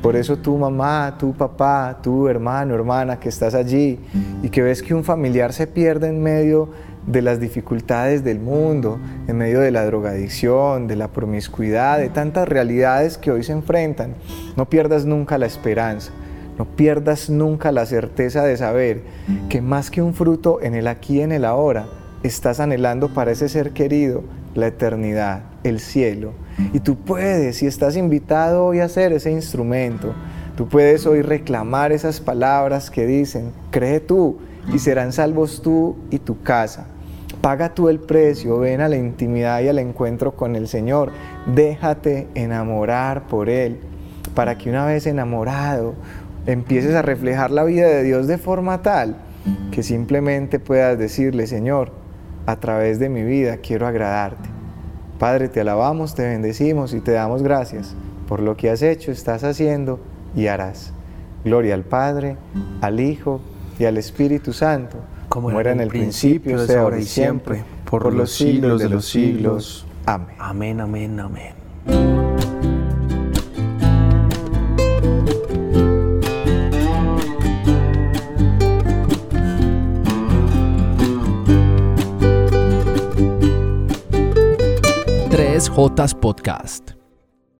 Por 0.00 0.14
eso 0.14 0.36
tu 0.36 0.56
mamá, 0.56 1.16
tu 1.18 1.32
papá, 1.32 1.98
tu 2.00 2.28
hermano, 2.28 2.76
hermana 2.76 3.18
que 3.18 3.28
estás 3.28 3.56
allí 3.56 3.98
y 4.44 4.48
que 4.48 4.62
ves 4.62 4.84
que 4.84 4.94
un 4.94 5.02
familiar 5.02 5.52
se 5.52 5.66
pierde 5.66 6.06
en 6.06 6.22
medio 6.22 6.68
de 7.06 7.22
las 7.22 7.40
dificultades 7.40 8.24
del 8.24 8.40
mundo, 8.40 8.98
en 9.28 9.38
medio 9.38 9.60
de 9.60 9.70
la 9.70 9.84
drogadicción, 9.86 10.88
de 10.88 10.96
la 10.96 11.08
promiscuidad, 11.08 11.98
de 11.98 12.08
tantas 12.08 12.48
realidades 12.48 13.16
que 13.16 13.30
hoy 13.30 13.44
se 13.44 13.52
enfrentan. 13.52 14.14
No 14.56 14.68
pierdas 14.68 15.06
nunca 15.06 15.38
la 15.38 15.46
esperanza, 15.46 16.10
no 16.58 16.64
pierdas 16.64 17.30
nunca 17.30 17.70
la 17.70 17.86
certeza 17.86 18.44
de 18.44 18.56
saber 18.56 19.02
que 19.48 19.62
más 19.62 19.90
que 19.90 20.02
un 20.02 20.14
fruto 20.14 20.60
en 20.62 20.74
el 20.74 20.88
aquí 20.88 21.18
y 21.18 21.20
en 21.22 21.32
el 21.32 21.44
ahora, 21.44 21.86
estás 22.22 22.60
anhelando 22.60 23.12
para 23.14 23.30
ese 23.30 23.48
ser 23.48 23.70
querido 23.70 24.24
la 24.54 24.66
eternidad, 24.66 25.42
el 25.62 25.80
cielo. 25.80 26.32
Y 26.72 26.80
tú 26.80 26.96
puedes, 26.96 27.56
si 27.56 27.66
estás 27.66 27.96
invitado 27.96 28.64
hoy 28.64 28.80
a 28.80 28.88
ser 28.88 29.12
ese 29.12 29.30
instrumento, 29.30 30.14
tú 30.56 30.66
puedes 30.66 31.06
hoy 31.06 31.22
reclamar 31.22 31.92
esas 31.92 32.20
palabras 32.20 32.90
que 32.90 33.06
dicen, 33.06 33.52
cree 33.70 34.00
tú 34.00 34.38
y 34.72 34.78
serán 34.78 35.12
salvos 35.12 35.62
tú 35.62 35.96
y 36.10 36.18
tu 36.18 36.42
casa. 36.42 36.86
Paga 37.46 37.72
tú 37.72 37.88
el 37.88 38.00
precio, 38.00 38.58
ven 38.58 38.80
a 38.80 38.88
la 38.88 38.96
intimidad 38.96 39.60
y 39.60 39.68
al 39.68 39.78
encuentro 39.78 40.34
con 40.34 40.56
el 40.56 40.66
Señor. 40.66 41.12
Déjate 41.46 42.26
enamorar 42.34 43.28
por 43.28 43.48
Él, 43.48 43.78
para 44.34 44.58
que 44.58 44.68
una 44.68 44.84
vez 44.84 45.06
enamorado 45.06 45.94
empieces 46.46 46.96
a 46.96 47.02
reflejar 47.02 47.52
la 47.52 47.62
vida 47.62 47.86
de 47.86 48.02
Dios 48.02 48.26
de 48.26 48.38
forma 48.38 48.82
tal 48.82 49.18
que 49.70 49.84
simplemente 49.84 50.58
puedas 50.58 50.98
decirle, 50.98 51.46
Señor, 51.46 51.92
a 52.46 52.56
través 52.56 52.98
de 52.98 53.10
mi 53.10 53.22
vida 53.22 53.58
quiero 53.58 53.86
agradarte. 53.86 54.48
Padre, 55.20 55.48
te 55.48 55.60
alabamos, 55.60 56.16
te 56.16 56.26
bendecimos 56.26 56.94
y 56.94 57.00
te 57.00 57.12
damos 57.12 57.44
gracias 57.44 57.94
por 58.26 58.40
lo 58.40 58.56
que 58.56 58.70
has 58.70 58.82
hecho, 58.82 59.12
estás 59.12 59.44
haciendo 59.44 60.00
y 60.34 60.48
harás. 60.48 60.92
Gloria 61.44 61.74
al 61.74 61.84
Padre, 61.84 62.38
al 62.80 62.98
Hijo 62.98 63.40
y 63.78 63.84
al 63.84 63.98
Espíritu 63.98 64.52
Santo 64.52 64.98
como 65.28 65.60
era 65.60 65.72
en 65.72 65.80
el 65.80 65.88
principio, 65.88 66.64
sea 66.66 66.82
ahora 66.82 66.98
y 66.98 67.04
siempre, 67.04 67.64
por, 67.88 68.12
los 68.12 68.32
siglos 68.32 68.80
de 68.80 68.88
los 68.88 69.04
siglos. 69.06 69.86
Amén. 70.06 70.36
Amén, 70.38 70.80
amén, 70.80 71.20
amén. 71.20 71.54
Tres 85.30 85.68
Jotas 85.68 86.14
Podcast. 86.14 86.95